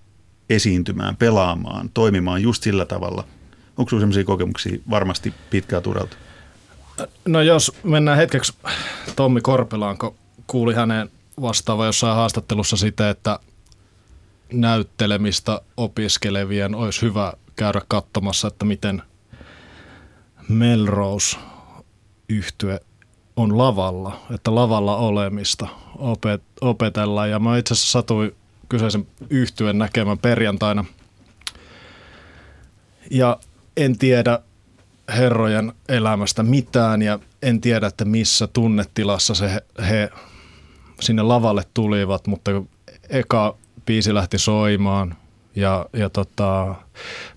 esiintymään, 0.50 1.16
pelaamaan, 1.16 1.90
toimimaan 1.94 2.42
just 2.42 2.62
sillä 2.62 2.84
tavalla. 2.84 3.24
Onko 3.76 3.88
sinulla 3.88 4.02
sellaisia 4.02 4.24
kokemuksia 4.24 4.78
varmasti 4.90 5.34
pitkää 5.50 5.80
turalta? 5.80 6.16
No 7.26 7.42
jos 7.42 7.72
mennään 7.82 8.16
hetkeksi 8.18 8.52
Tommi 9.16 9.40
Korpelaan, 9.40 9.98
kun 9.98 10.14
kuuli 10.46 10.74
hänen 10.74 11.10
vastaava 11.40 11.86
jossain 11.86 12.16
haastattelussa 12.16 12.76
sitä, 12.76 13.10
että 13.10 13.38
näyttelemistä 14.52 15.60
opiskelevien 15.76 16.74
olisi 16.74 17.02
hyvä 17.02 17.32
käydä 17.56 17.80
katsomassa, 17.88 18.48
että 18.48 18.64
miten 18.64 19.02
Melrose 20.48 21.36
yhtye 22.28 22.80
on 23.36 23.58
lavalla, 23.58 24.20
että 24.34 24.54
lavalla 24.54 24.96
olemista 24.96 25.68
opet- 25.98 26.58
opetellaan. 26.60 27.30
Ja 27.30 27.38
mä 27.38 27.58
itse 27.58 27.74
asiassa 27.74 27.92
satuin 27.92 28.34
kyseisen 28.68 29.06
yhtyen 29.30 29.78
näkemään 29.78 30.18
perjantaina. 30.18 30.84
Ja 33.10 33.38
en 33.76 33.98
tiedä 33.98 34.38
herrojen 35.08 35.72
elämästä 35.88 36.42
mitään 36.42 37.02
ja 37.02 37.18
en 37.42 37.60
tiedä, 37.60 37.86
että 37.86 38.04
missä 38.04 38.46
tunnetilassa 38.46 39.34
se 39.34 39.48
he, 39.48 39.62
he 39.88 40.10
sinne 41.00 41.22
lavalle 41.22 41.62
tulivat, 41.74 42.26
mutta 42.26 42.50
eka 43.08 43.56
biisi 43.86 44.14
lähti 44.14 44.38
soimaan 44.38 45.16
ja, 45.56 45.86
ja 45.92 46.10
tota, 46.10 46.74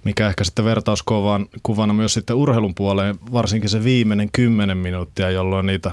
mikä 0.04 0.28
ehkä 0.28 0.44
sitten 0.44 0.66
vertauskuvana 0.66 1.46
kuvana 1.64 1.94
myös 1.94 2.14
sitten 2.14 2.36
urheilun 2.36 2.76
puoleen, 2.76 3.16
varsinkin 3.34 3.70
se 3.70 3.84
viimeinen 3.84 4.30
kymmenen 4.32 4.78
minuuttia, 4.78 5.30
jolloin 5.30 5.66
niitä 5.66 5.92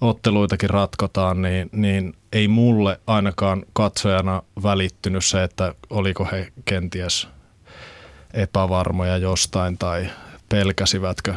otteluitakin 0.00 0.70
ratkotaan, 0.70 1.42
niin, 1.42 1.68
niin 1.72 2.14
ei 2.32 2.48
mulle 2.48 3.00
ainakaan 3.06 3.64
katsojana 3.72 4.42
välittynyt 4.62 5.24
se, 5.24 5.42
että 5.42 5.74
oliko 5.90 6.28
he 6.32 6.52
kenties 6.64 7.28
epävarmoja 8.34 9.16
jostain 9.16 9.78
tai 9.78 10.10
pelkäsivätkö 10.48 11.34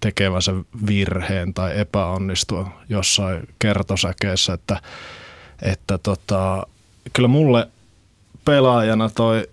tekevänsä 0.00 0.52
virheen 0.86 1.54
tai 1.54 1.80
epäonnistua 1.80 2.70
jossain 2.88 3.48
kertosäkeessä, 3.58 4.52
että, 4.52 4.80
että 5.62 5.98
tota, 5.98 6.66
kyllä 7.12 7.28
mulle 7.28 7.68
pelaajana 8.44 9.10
toi 9.10 9.48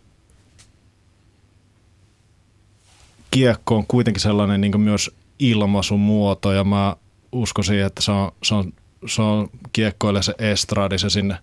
kiekko 3.32 3.76
on 3.76 3.86
kuitenkin 3.88 4.22
sellainen 4.22 4.62
niin 4.62 4.82
myös 4.82 5.12
ilmaisumuoto 5.40 6.52
ja 6.52 6.64
mä 6.64 6.96
uskon 7.32 7.66
siihen, 7.66 7.86
että 7.86 8.02
se 8.02 8.12
on, 8.12 8.32
se 8.44 8.56
on, 8.56 8.74
se 9.08 9.22
on 9.22 9.50
kiekkoille 9.74 10.22
se 10.24 10.36
estradi, 10.40 10.98
se 10.98 11.10
sinne 11.10 11.38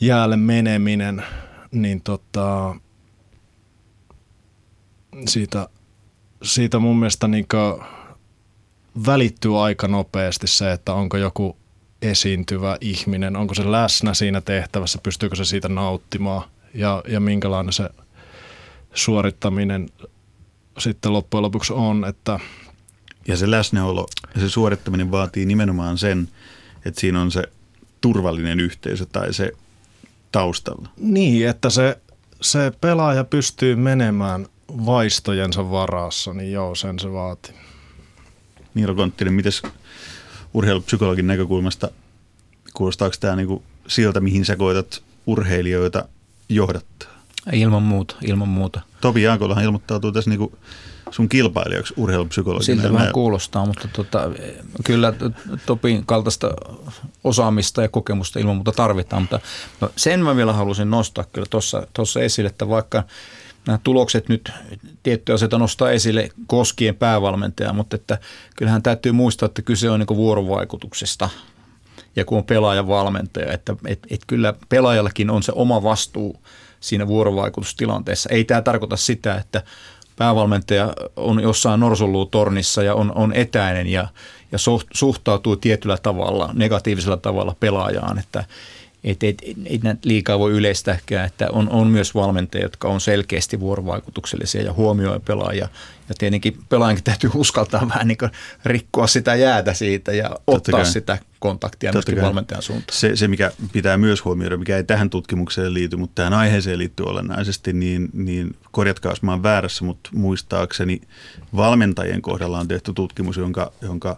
jäälle 0.00 0.36
meneminen, 0.36 1.22
niin 1.72 2.00
tota, 2.02 2.76
siitä, 5.28 5.68
siitä 6.42 6.78
mun 6.78 6.98
mielestä 6.98 7.28
niin 7.28 7.46
välittyy 9.06 9.64
aika 9.64 9.88
nopeasti 9.88 10.46
se, 10.46 10.72
että 10.72 10.92
onko 10.94 11.16
joku 11.16 11.56
esiintyvä 12.02 12.76
ihminen, 12.80 13.36
onko 13.36 13.54
se 13.54 13.72
läsnä 13.72 14.14
siinä 14.14 14.40
tehtävässä, 14.40 14.98
pystyykö 15.02 15.36
se 15.36 15.44
siitä 15.44 15.68
nauttimaan 15.68 16.48
ja, 16.74 17.02
ja 17.08 17.20
minkälainen 17.20 17.72
se 17.72 17.90
suorittaminen 18.94 19.88
sitten 20.78 21.12
loppujen 21.12 21.42
lopuksi 21.42 21.72
on. 21.72 22.04
Että 22.04 22.40
ja 23.28 23.36
se 23.36 23.50
läsnäolo 23.50 24.06
ja 24.34 24.40
se 24.40 24.48
suorittaminen 24.48 25.10
vaatii 25.10 25.46
nimenomaan 25.46 25.98
sen, 25.98 26.28
että 26.84 27.00
siinä 27.00 27.20
on 27.20 27.30
se 27.30 27.42
turvallinen 28.00 28.60
yhteisö 28.60 29.06
tai 29.12 29.34
se 29.34 29.52
taustalla. 30.32 30.88
Niin, 30.96 31.48
että 31.48 31.70
se, 31.70 31.98
se 32.40 32.72
pelaaja 32.80 33.24
pystyy 33.24 33.76
menemään 33.76 34.46
vaistojensa 34.86 35.70
varassa, 35.70 36.34
niin 36.34 36.52
joo, 36.52 36.74
sen 36.74 36.98
se 36.98 37.12
vaatii. 37.12 37.54
Niilo 38.74 38.94
Konttinen, 38.94 39.34
miten 39.34 39.52
urheilupsykologin 40.54 41.26
näkökulmasta 41.26 41.88
kuulostaako 42.74 43.14
tämä 43.20 43.36
niinku 43.36 43.62
siltä, 43.88 44.20
mihin 44.20 44.44
sä 44.44 44.56
koetat 44.56 45.02
urheilijoita 45.26 46.08
johdattaa? 46.48 47.08
Ilman 47.52 47.82
muuta, 47.82 48.16
ilman 48.26 48.48
muuta. 48.48 48.80
Topi 49.00 49.22
Jaakolahan 49.22 49.64
ilmoittautuu 49.64 50.12
tässä 50.12 50.30
niinku 50.30 50.58
sun 51.10 51.28
kilpailijaksi 51.28 51.94
urheilupsykologina. 51.96 52.82
Siltä 52.82 52.92
vähän 52.92 53.12
kuulostaa, 53.12 53.66
mutta 53.66 53.88
tota, 53.92 54.30
kyllä 54.84 55.12
Topin 55.66 56.06
kaltaista 56.06 56.50
osaamista 57.24 57.82
ja 57.82 57.88
kokemusta 57.88 58.38
ilman 58.38 58.56
muuta 58.56 58.72
tarvitaan. 58.72 59.22
Mutta 59.22 59.40
no 59.80 59.90
sen 59.96 60.24
mä 60.24 60.36
vielä 60.36 60.52
halusin 60.52 60.90
nostaa 60.90 61.24
kyllä 61.32 61.46
tuossa 61.92 62.20
esille, 62.20 62.48
että 62.48 62.68
vaikka 62.68 63.04
nämä 63.66 63.78
tulokset 63.82 64.28
nyt 64.28 64.52
tiettyjä 65.02 65.34
asioita 65.34 65.58
nostaa 65.58 65.90
esille 65.90 66.28
koskien 66.46 66.96
päävalmentajaa, 66.96 67.72
mutta 67.72 67.96
että 67.96 68.18
kyllähän 68.56 68.82
täytyy 68.82 69.12
muistaa, 69.12 69.46
että 69.46 69.62
kyse 69.62 69.90
on 69.90 70.00
niin 70.00 70.16
vuorovaikutuksesta 70.16 71.30
ja 72.16 72.24
kun 72.24 72.38
on 72.38 72.44
pelaajan 72.44 72.88
valmentaja, 72.88 73.52
että 73.52 73.76
et, 73.86 73.98
et 74.10 74.20
kyllä 74.26 74.54
pelaajallakin 74.68 75.30
on 75.30 75.42
se 75.42 75.52
oma 75.54 75.82
vastuu 75.82 76.42
siinä 76.80 77.06
vuorovaikutustilanteessa. 77.06 78.28
Ei 78.32 78.44
tämä 78.44 78.62
tarkoita 78.62 78.96
sitä, 78.96 79.34
että 79.34 79.62
päävalmentaja 80.16 80.92
on 81.16 81.42
jossain 81.42 81.80
tornissa 82.30 82.82
ja 82.82 82.94
on, 82.94 83.12
on 83.14 83.32
etäinen 83.32 83.86
ja, 83.86 84.08
ja 84.52 84.58
suhtautuu 84.94 85.56
tietyllä 85.56 85.98
tavalla, 86.02 86.50
negatiivisella 86.54 87.16
tavalla 87.16 87.56
pelaajaan, 87.60 88.18
että 88.18 88.44
et, 89.04 89.22
et, 89.22 89.42
et, 89.42 89.56
ei 89.64 89.80
näitä 89.82 90.00
liikaa 90.04 90.38
voi 90.38 90.52
yleistääkään, 90.52 91.26
että 91.26 91.48
on, 91.52 91.68
on 91.68 91.86
myös 91.86 92.14
valmentajia, 92.14 92.64
jotka 92.64 92.88
on 92.88 93.00
selkeästi 93.00 93.60
vuorovaikutuksellisia 93.60 94.62
ja 94.62 94.72
huomioi 94.72 95.20
pelaajia. 95.20 95.68
Ja 96.08 96.14
tietenkin 96.18 96.58
pelaajankin 96.68 97.04
täytyy 97.04 97.30
uskaltaa 97.34 97.88
vähän 97.88 98.08
niin 98.08 98.18
rikkoa 98.64 99.06
sitä 99.06 99.34
jäätä 99.34 99.74
siitä 99.74 100.12
ja 100.12 100.28
Totta 100.28 100.42
ottaa 100.46 100.80
kai. 100.80 100.86
sitä 100.86 101.18
kontaktia 101.38 101.92
Totta 101.92 102.10
myöskin 102.10 102.24
valmentajan 102.24 102.62
suuntaan. 102.62 102.98
Se, 102.98 103.16
se, 103.16 103.28
mikä 103.28 103.52
pitää 103.72 103.96
myös 103.96 104.24
huomioida, 104.24 104.56
mikä 104.56 104.76
ei 104.76 104.84
tähän 104.84 105.10
tutkimukseen 105.10 105.74
liity, 105.74 105.96
mutta 105.96 106.14
tähän 106.14 106.32
aiheeseen 106.32 106.78
liittyy 106.78 107.06
olennaisesti, 107.06 107.72
niin, 107.72 108.08
niin 108.12 108.56
korjatkaa, 108.70 109.12
jos 109.12 109.22
mä 109.22 109.32
olen 109.32 109.42
väärässä, 109.42 109.84
mutta 109.84 110.10
muistaakseni 110.14 111.00
valmentajien 111.56 112.22
kohdalla 112.22 112.58
on 112.58 112.68
tehty 112.68 112.92
tutkimus, 112.92 113.36
jonka, 113.36 113.72
jonka 113.82 114.16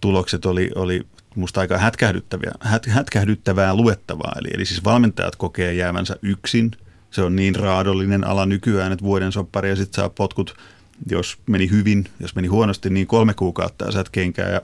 tulokset 0.00 0.46
oli, 0.46 0.70
oli 0.74 1.06
musta 1.34 1.60
aika 1.60 1.78
hätkähdyttävää, 1.78 2.52
hät, 2.60 2.86
hätkähdyttävää 2.86 3.74
luettavaa. 3.74 4.32
Eli, 4.38 4.48
eli 4.54 4.64
siis 4.64 4.84
valmentajat 4.84 5.36
kokee 5.36 5.74
jäävänsä 5.74 6.16
yksin. 6.22 6.70
Se 7.10 7.22
on 7.22 7.36
niin 7.36 7.54
raadollinen 7.54 8.26
ala 8.26 8.46
nykyään, 8.46 8.92
että 8.92 9.04
vuoden 9.04 9.32
soppari 9.32 9.68
ja 9.68 9.76
sitten 9.76 9.96
saa 9.96 10.08
potkut, 10.08 10.56
jos 11.10 11.38
meni 11.46 11.70
hyvin, 11.70 12.04
jos 12.20 12.34
meni 12.34 12.48
huonosti, 12.48 12.90
niin 12.90 13.06
kolme 13.06 13.34
kuukautta 13.34 13.84
ja 13.84 13.92
saat 13.92 14.08
kenkää 14.08 14.50
ja 14.50 14.60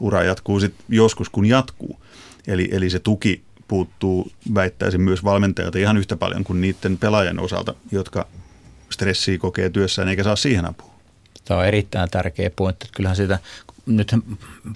ura 0.00 0.22
jatkuu 0.22 0.60
sitten 0.60 0.84
joskus, 0.88 1.28
kun 1.28 1.46
jatkuu. 1.46 2.00
Eli, 2.46 2.68
eli 2.72 2.90
se 2.90 2.98
tuki 2.98 3.42
puuttuu, 3.68 4.32
väittäisin 4.54 5.00
myös 5.00 5.24
valmentajalta 5.24 5.78
ihan 5.78 5.96
yhtä 5.96 6.16
paljon 6.16 6.44
kuin 6.44 6.60
niiden 6.60 6.98
pelaajien 6.98 7.40
osalta, 7.40 7.74
jotka 7.90 8.26
stressiä 8.90 9.38
kokee 9.38 9.70
työssään 9.70 10.08
eikä 10.08 10.24
saa 10.24 10.36
siihen 10.36 10.64
apua. 10.64 10.92
Tämä 11.44 11.60
on 11.60 11.66
erittäin 11.66 12.10
tärkeä 12.10 12.50
pointti. 12.56 12.88
Kyllähän 12.92 13.16
sitä, 13.16 13.38
nyt 13.86 14.14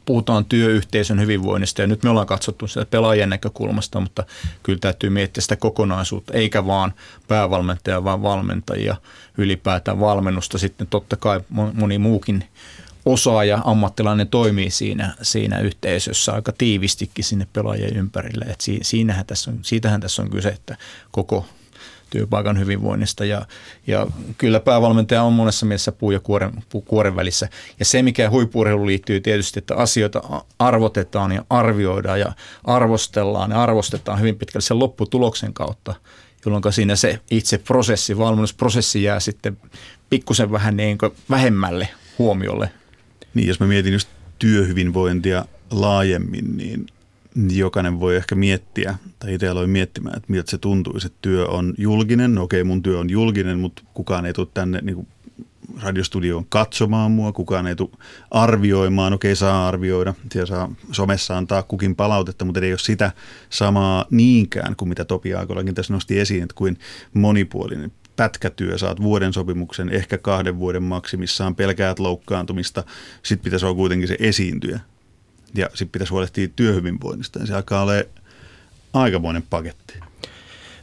puhutaan 0.05 0.45
työyhteisön 0.45 1.21
hyvinvoinnista 1.21 1.81
ja 1.81 1.87
nyt 1.87 2.03
me 2.03 2.11
ollaan 2.11 2.27
katsottu 2.27 2.67
sitä 2.67 2.87
pelaajien 2.87 3.31
näkökulmasta, 3.31 4.01
mutta 4.01 4.25
kyllä 4.63 4.79
täytyy 4.79 5.11
miettiä 5.11 5.43
sitä 5.43 5.57
kokonaisuutta, 5.57 6.33
eikä 6.33 6.67
vaan 6.67 6.93
päävalmentajia, 7.29 8.05
vaan 8.05 8.23
valmentajia, 8.23 8.97
ylipäätään 9.39 10.01
valmennusta. 10.01 10.59
Sitten 10.59 10.87
totta 10.87 11.17
kai 11.17 11.41
moni 11.75 11.99
muukin 11.99 12.45
osaaja, 13.07 13.63
ammattilainen 13.65 14.29
toimii 14.29 14.71
siinä, 14.71 15.15
siinä 15.23 15.61
yhteisössä 15.61 16.33
aika 16.33 16.53
tiivistikin 16.53 17.25
sinne 17.25 17.47
pelaajien 17.53 17.97
ympärille. 17.97 18.45
Et 18.45 18.61
siinähän 18.83 19.27
tässä 19.27 19.51
on, 19.51 19.59
siitähän 19.63 20.01
tässä 20.01 20.23
on 20.23 20.31
kyse, 20.31 20.49
että 20.49 20.77
koko 21.11 21.47
työpaikan 22.11 22.59
hyvinvoinnista. 22.59 23.25
Ja, 23.25 23.47
ja 23.87 24.07
kyllä 24.39 24.61
päävalmentaja 24.61 25.23
on 25.23 25.33
monessa 25.33 25.67
mielessä 25.67 25.93
puu 25.93 26.11
ja 26.11 26.21
kuoren, 26.21 26.53
puu, 26.69 26.83
kuoren 26.83 27.17
välissä. 27.17 27.49
Ja 27.79 27.85
se, 27.85 28.03
mikä 28.03 28.31
huippuurheiluun 28.31 28.87
liittyy 28.87 29.21
tietysti, 29.21 29.59
että 29.59 29.75
asioita 29.75 30.23
arvotetaan 30.59 31.33
ja 31.33 31.45
arvioidaan 31.51 32.21
ja 32.21 32.33
arvostellaan 32.65 33.51
ja 33.51 33.63
arvostetaan 33.63 34.21
hyvin 34.21 34.39
pitkälle 34.39 34.63
sen 34.63 34.79
lopputuloksen 34.79 35.53
kautta, 35.53 35.95
jolloin 36.45 36.63
siinä 36.71 36.97
se 36.97 37.21
itse 37.31 37.59
prosessi, 37.59 38.19
valmennusprosessi 38.19 39.03
jää 39.03 39.21
sitten 39.21 39.59
pikkusen 40.11 40.53
vähän 40.53 40.77
niin 40.77 40.99
vähemmälle 41.31 41.89
huomiolle. 42.19 42.71
Niin, 43.35 43.49
jos 43.49 43.61
mä 43.61 43.67
mietin 43.67 43.93
just 43.93 44.09
työhyvinvointia 44.39 45.45
laajemmin, 45.71 46.57
niin 46.57 46.87
jokainen 47.51 48.01
voi 48.01 48.17
ehkä 48.17 48.35
miettiä, 48.35 48.95
tai 49.19 49.35
itse 49.35 49.49
aloin 49.49 49.71
miettimään, 49.71 50.17
että 50.17 50.33
miltä 50.33 50.51
se 50.51 50.59
tuntuu, 50.59 50.97
että 50.97 51.19
työ 51.23 51.47
on 51.47 51.75
julkinen. 51.79 52.35
No 52.35 52.43
okei, 52.43 52.65
mun 52.65 52.83
työ 52.83 52.99
on 52.99 53.11
julkinen, 53.11 53.59
mutta 53.59 53.83
kukaan 53.95 54.27
ei 54.27 54.33
tule 54.33 54.49
tänne 54.55 54.81
niin 54.83 54.95
kuin 54.95 55.09
radiostudioon 55.83 56.47
katsomaan 56.49 57.11
mua, 57.11 57.33
kukaan 57.33 57.67
ei 57.67 57.77
tule 57.77 57.91
arvioimaan, 58.31 59.13
okei 59.13 59.37
saa 59.37 59.69
arvioida, 59.69 60.15
siellä 60.33 60.47
saa 60.47 60.73
somessa 60.93 61.37
antaa 61.37 61.63
kukin 61.63 61.97
palautetta, 61.97 62.45
mutta 62.45 62.61
ei 62.61 62.73
ole 62.73 62.79
sitä 62.79 63.13
samaa 63.51 64.05
niinkään 64.11 64.77
kuin 64.77 64.89
mitä 64.89 65.05
Topi 65.05 65.35
Aakolakin 65.35 65.75
tässä 65.75 65.93
nosti 65.93 66.21
esiin, 66.21 66.43
että 66.43 66.55
kuin 66.55 66.79
monipuolinen 67.15 67.93
pätkätyö, 68.17 68.79
saat 68.79 69.03
vuoden 69.03 69.33
sopimuksen, 69.33 69.89
ehkä 69.89 70.19
kahden 70.19 70.59
vuoden 70.59 70.83
maksimissaan, 70.83 71.55
pelkäät 71.55 71.99
loukkaantumista, 71.99 72.85
sitten 73.23 73.45
pitäisi 73.45 73.67
olla 73.67 73.77
kuitenkin 73.77 74.09
se 74.09 74.17
esiintyjä 74.21 74.81
ja 75.55 75.67
sitten 75.69 75.89
pitäisi 75.89 76.11
huolehtia 76.11 76.49
työhyvinvoinnista, 76.57 77.39
niin 77.39 77.47
se 77.47 77.55
alkaa 77.55 77.83
olla 77.83 77.93
aikamoinen 78.93 79.43
paketti. 79.51 79.95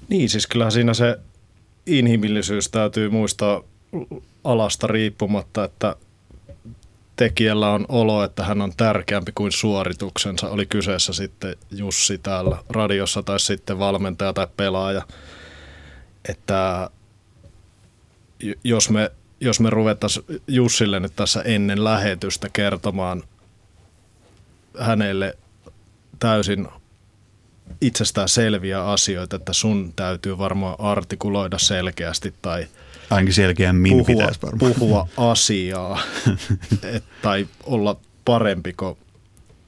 Niin, 0.09 0.29
siis 0.29 0.47
kyllä 0.47 0.69
siinä 0.69 0.93
se 0.93 1.19
inhimillisyys 1.85 2.69
täytyy 2.69 3.09
muistaa 3.09 3.61
alasta 4.43 4.87
riippumatta, 4.87 5.63
että 5.63 5.95
tekijällä 7.15 7.71
on 7.71 7.85
olo, 7.89 8.23
että 8.23 8.43
hän 8.43 8.61
on 8.61 8.73
tärkeämpi 8.77 9.31
kuin 9.35 9.51
suorituksensa. 9.51 10.49
Oli 10.49 10.65
kyseessä 10.65 11.13
sitten 11.13 11.55
Jussi 11.71 12.17
täällä 12.17 12.57
radiossa 12.69 13.23
tai 13.23 13.39
sitten 13.39 13.79
valmentaja 13.79 14.33
tai 14.33 14.47
pelaaja. 14.57 15.01
Että 16.29 16.89
jos 18.63 18.89
me, 18.89 19.11
jos 19.39 19.59
me 19.59 19.69
ruvettaisiin 19.69 20.25
Jussille 20.47 20.99
nyt 20.99 21.15
tässä 21.15 21.41
ennen 21.41 21.83
lähetystä 21.83 22.49
kertomaan 22.53 23.23
hänelle 24.79 25.37
täysin 26.19 26.67
itsestään 27.81 28.29
selviä 28.29 28.85
asioita, 28.85 29.35
että 29.35 29.53
sun 29.53 29.93
täytyy 29.95 30.37
varmaan 30.37 30.75
artikuloida 30.79 31.57
selkeästi 31.57 32.33
tai 32.41 32.67
Ainakin 33.09 33.33
selkeämmin 33.33 33.91
puhua, 33.91 34.05
pitäisi 34.05 34.41
varmaan. 34.41 34.73
puhua 34.73 35.07
asiaa 35.17 35.99
et, 36.93 37.03
tai 37.21 37.47
olla 37.63 37.95
parempi 38.25 38.73
kuin 38.73 38.97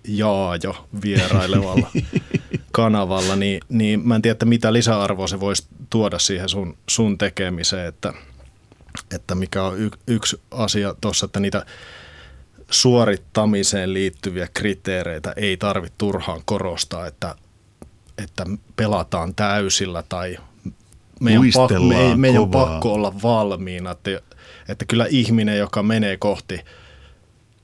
Jaajo 0.08 0.88
vierailevalla 1.04 1.92
kanavalla, 2.72 3.36
niin, 3.36 3.62
niin 3.70 4.08
mä 4.08 4.16
en 4.16 4.22
tiedä, 4.22 4.32
että 4.32 4.46
mitä 4.46 4.74
lisäarvoa 4.74 5.28
se 5.28 5.40
voisi 5.40 5.68
tuoda 5.90 6.20
siihen 6.20 6.50
sun, 6.50 6.78
sun 6.90 7.18
tekemiseen, 7.18 7.88
että, 7.88 8.14
että 9.16 9.36
mikä 9.36 9.64
on 9.64 9.80
y, 9.80 9.90
yksi 10.08 10.42
asia 10.52 10.96
tuossa, 11.02 11.26
että 11.26 11.40
niitä 11.40 11.66
suorittamiseen 12.72 13.94
liittyviä 13.94 14.48
kriteereitä 14.54 15.34
ei 15.36 15.58
tarvitse 15.58 15.96
turhaan 15.98 16.42
korostaa, 16.46 17.08
että, 17.08 17.36
että 18.18 18.46
pelataan 18.76 19.36
täysillä 19.36 20.04
tai 20.10 20.38
meidän, 21.20 21.42
pakko, 21.54 21.80
me, 21.80 22.16
meidän 22.16 22.42
on 22.42 22.52
pakko 22.52 22.94
olla 22.94 23.14
valmiina. 23.24 23.92
Että, 23.92 24.22
että 24.70 24.86
kyllä 24.86 25.06
ihminen, 25.10 25.58
joka 25.58 25.84
menee 25.84 26.18
kohti 26.18 26.60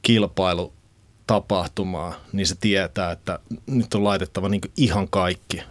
kilpailutapahtumaa, 0.02 2.16
niin 2.34 2.48
se 2.48 2.56
tietää, 2.62 3.12
että 3.12 3.40
nyt 3.68 3.94
on 3.94 4.04
laitettava 4.04 4.50
niin 4.50 4.62
ihan 4.78 5.08
kaikki, 5.08 5.64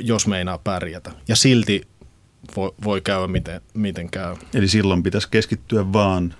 jos 0.00 0.26
meinaa 0.26 0.58
pärjätä. 0.58 1.10
Ja 1.28 1.36
silti 1.36 1.88
voi, 2.56 2.72
voi 2.84 3.00
käydä 3.00 3.26
miten, 3.26 3.60
miten 3.74 4.10
käy. 4.10 4.36
Eli 4.54 4.68
silloin 4.68 5.02
pitäisi 5.02 5.28
keskittyä 5.30 5.92
vaan 5.92 6.34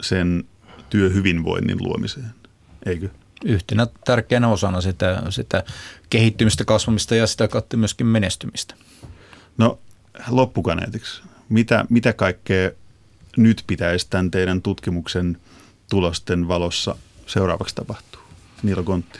sen 0.00 0.44
työhyvinvoinnin 0.90 1.78
luomiseen, 1.80 2.30
eikö? 2.86 3.08
Yhtenä 3.44 3.86
tärkeänä 4.04 4.48
osana 4.48 4.80
sitä, 4.80 5.22
sitä 5.30 5.64
kehittymistä, 6.10 6.64
kasvamista 6.64 7.14
ja 7.14 7.26
sitä 7.26 7.48
kautta 7.48 7.76
myöskin 7.76 8.06
menestymistä. 8.06 8.74
No 9.58 9.78
loppukaneetiksi. 10.28 11.22
Mitä, 11.48 11.84
mitä 11.88 12.12
kaikkea 12.12 12.70
nyt 13.36 13.64
pitäisi 13.66 14.06
tämän 14.10 14.30
teidän 14.30 14.62
tutkimuksen 14.62 15.36
tulosten 15.90 16.48
valossa 16.48 16.96
seuraavaksi 17.26 17.74
tapahtuu? 17.74 18.20
Niilo 18.62 18.82
Kontti. 18.82 19.18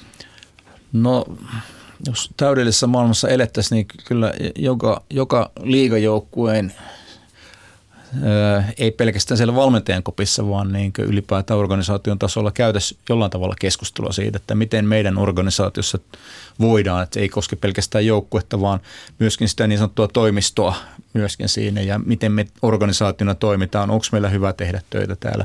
No, 0.93 1.25
jos 2.07 2.31
täydellisessä 2.37 2.87
maailmassa 2.87 3.29
elettäisiin, 3.29 3.77
niin 3.77 3.87
kyllä 4.05 4.33
joka, 4.57 5.03
joka 5.11 5.51
liigajoukkueen 5.63 6.73
ei 8.79 8.91
pelkästään 8.91 9.39
siellä 9.39 9.55
valmentajan 9.55 10.03
kopissa, 10.03 10.49
vaan 10.49 10.73
niin 10.73 10.93
ylipäätään 10.99 11.61
organisaation 11.61 12.19
tasolla 12.19 12.51
käytäisiin 12.53 13.01
jollain 13.09 13.31
tavalla 13.31 13.55
keskustelua 13.61 14.13
siitä, 14.13 14.37
että 14.37 14.55
miten 14.55 14.85
meidän 14.85 15.19
organisaatiossa 15.19 15.99
voidaan, 16.61 17.03
että 17.03 17.21
ei 17.21 17.29
koske 17.29 17.57
pelkästään 17.57 18.07
joukkuetta, 18.07 18.61
vaan 18.61 18.81
myöskin 19.19 19.49
sitä 19.49 19.67
niin 19.67 19.79
sanottua 19.79 20.09
toimistoa 20.09 20.75
myöskin 21.13 21.49
siinä 21.49 21.81
ja 21.81 21.99
miten 21.99 22.33
me 22.33 22.47
organisaationa 22.63 23.35
toimitaan, 23.35 23.91
onko 23.91 24.07
meillä 24.13 24.29
hyvä 24.29 24.53
tehdä 24.53 24.83
töitä 24.91 25.17
täällä, 25.17 25.45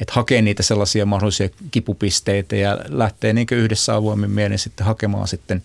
että 0.00 0.12
hakee 0.14 0.42
niitä 0.42 0.62
sellaisia 0.62 1.06
mahdollisia 1.06 1.48
kipupisteitä 1.70 2.56
ja 2.56 2.78
lähtee 2.88 3.32
niin 3.32 3.46
yhdessä 3.50 3.94
avoimin 3.94 4.30
mielin 4.30 4.58
sitten 4.58 4.86
hakemaan 4.86 5.28
sitten 5.28 5.62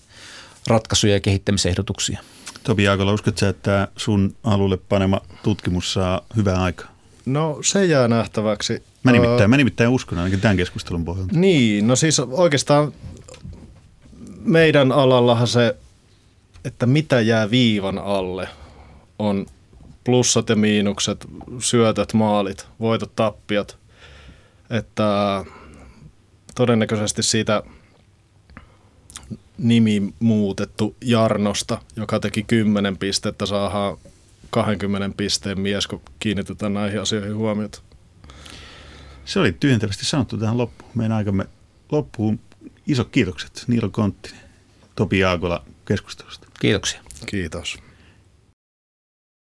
ratkaisuja 0.68 1.14
ja 1.14 1.20
kehittämisehdotuksia. 1.20 2.20
Topi 2.64 2.84
Jaakola, 2.84 3.14
uskotko 3.14 3.46
että 3.46 3.88
sun 3.98 4.36
alulle 4.44 4.78
panema 4.78 5.22
tutkimus 5.44 5.94
saa 5.94 6.22
hyvää 6.36 6.64
aikaa? 6.64 6.88
No 7.26 7.58
se 7.62 7.86
jää 7.86 8.08
nähtäväksi. 8.08 8.84
Mä 9.04 9.12
nimittäin, 9.12 9.50
mä 9.50 9.58
nimittäin 9.58 9.90
uskon 9.90 10.18
ainakin 10.18 10.42
tämän 10.42 10.58
keskustelun 10.58 11.06
pohjalta. 11.06 11.40
Niin, 11.40 11.88
no 11.88 11.96
siis 11.96 12.20
oikeastaan 12.20 12.94
meidän 14.40 14.92
alallahan 14.92 15.48
se, 15.48 15.76
että 16.66 16.86
mitä 16.86 17.22
jää 17.22 17.52
viivan 17.52 17.98
alle, 17.98 18.48
on 19.20 19.46
plussat 20.04 20.50
ja 20.50 20.56
miinukset, 20.56 21.28
syötöt, 21.60 22.14
maalit, 22.14 22.68
voitot, 22.80 23.16
tappiot. 23.16 23.78
Että 24.70 25.46
todennäköisesti 26.56 27.24
siitä 27.24 27.64
nimi 29.58 30.14
muutettu 30.20 30.96
Jarnosta, 31.02 31.82
joka 31.96 32.20
teki 32.20 32.44
10 32.44 32.98
pistettä, 32.98 33.46
saadaan 33.46 33.98
20 34.50 35.18
pisteen 35.18 35.60
mies, 35.60 35.88
kun 35.88 36.02
kiinnitetään 36.20 36.74
näihin 36.74 37.02
asioihin 37.02 37.36
huomiota. 37.36 37.82
Se 39.26 39.40
oli 39.40 39.52
tyhjentävästi 39.52 40.06
sanottu 40.06 40.38
tähän 40.38 40.58
loppuun. 40.58 40.92
Meidän 40.96 41.18
aikamme 41.18 41.46
loppuun. 41.92 42.40
Iso 42.88 43.06
kiitokset 43.06 43.64
Niilo 43.68 43.90
Konttinen, 43.90 44.42
Topi 44.96 45.20
Jaakola 45.20 45.66
keskustelusta. 45.86 46.48
Kiitoksia. 46.60 47.02
Kiitos. 47.26 47.83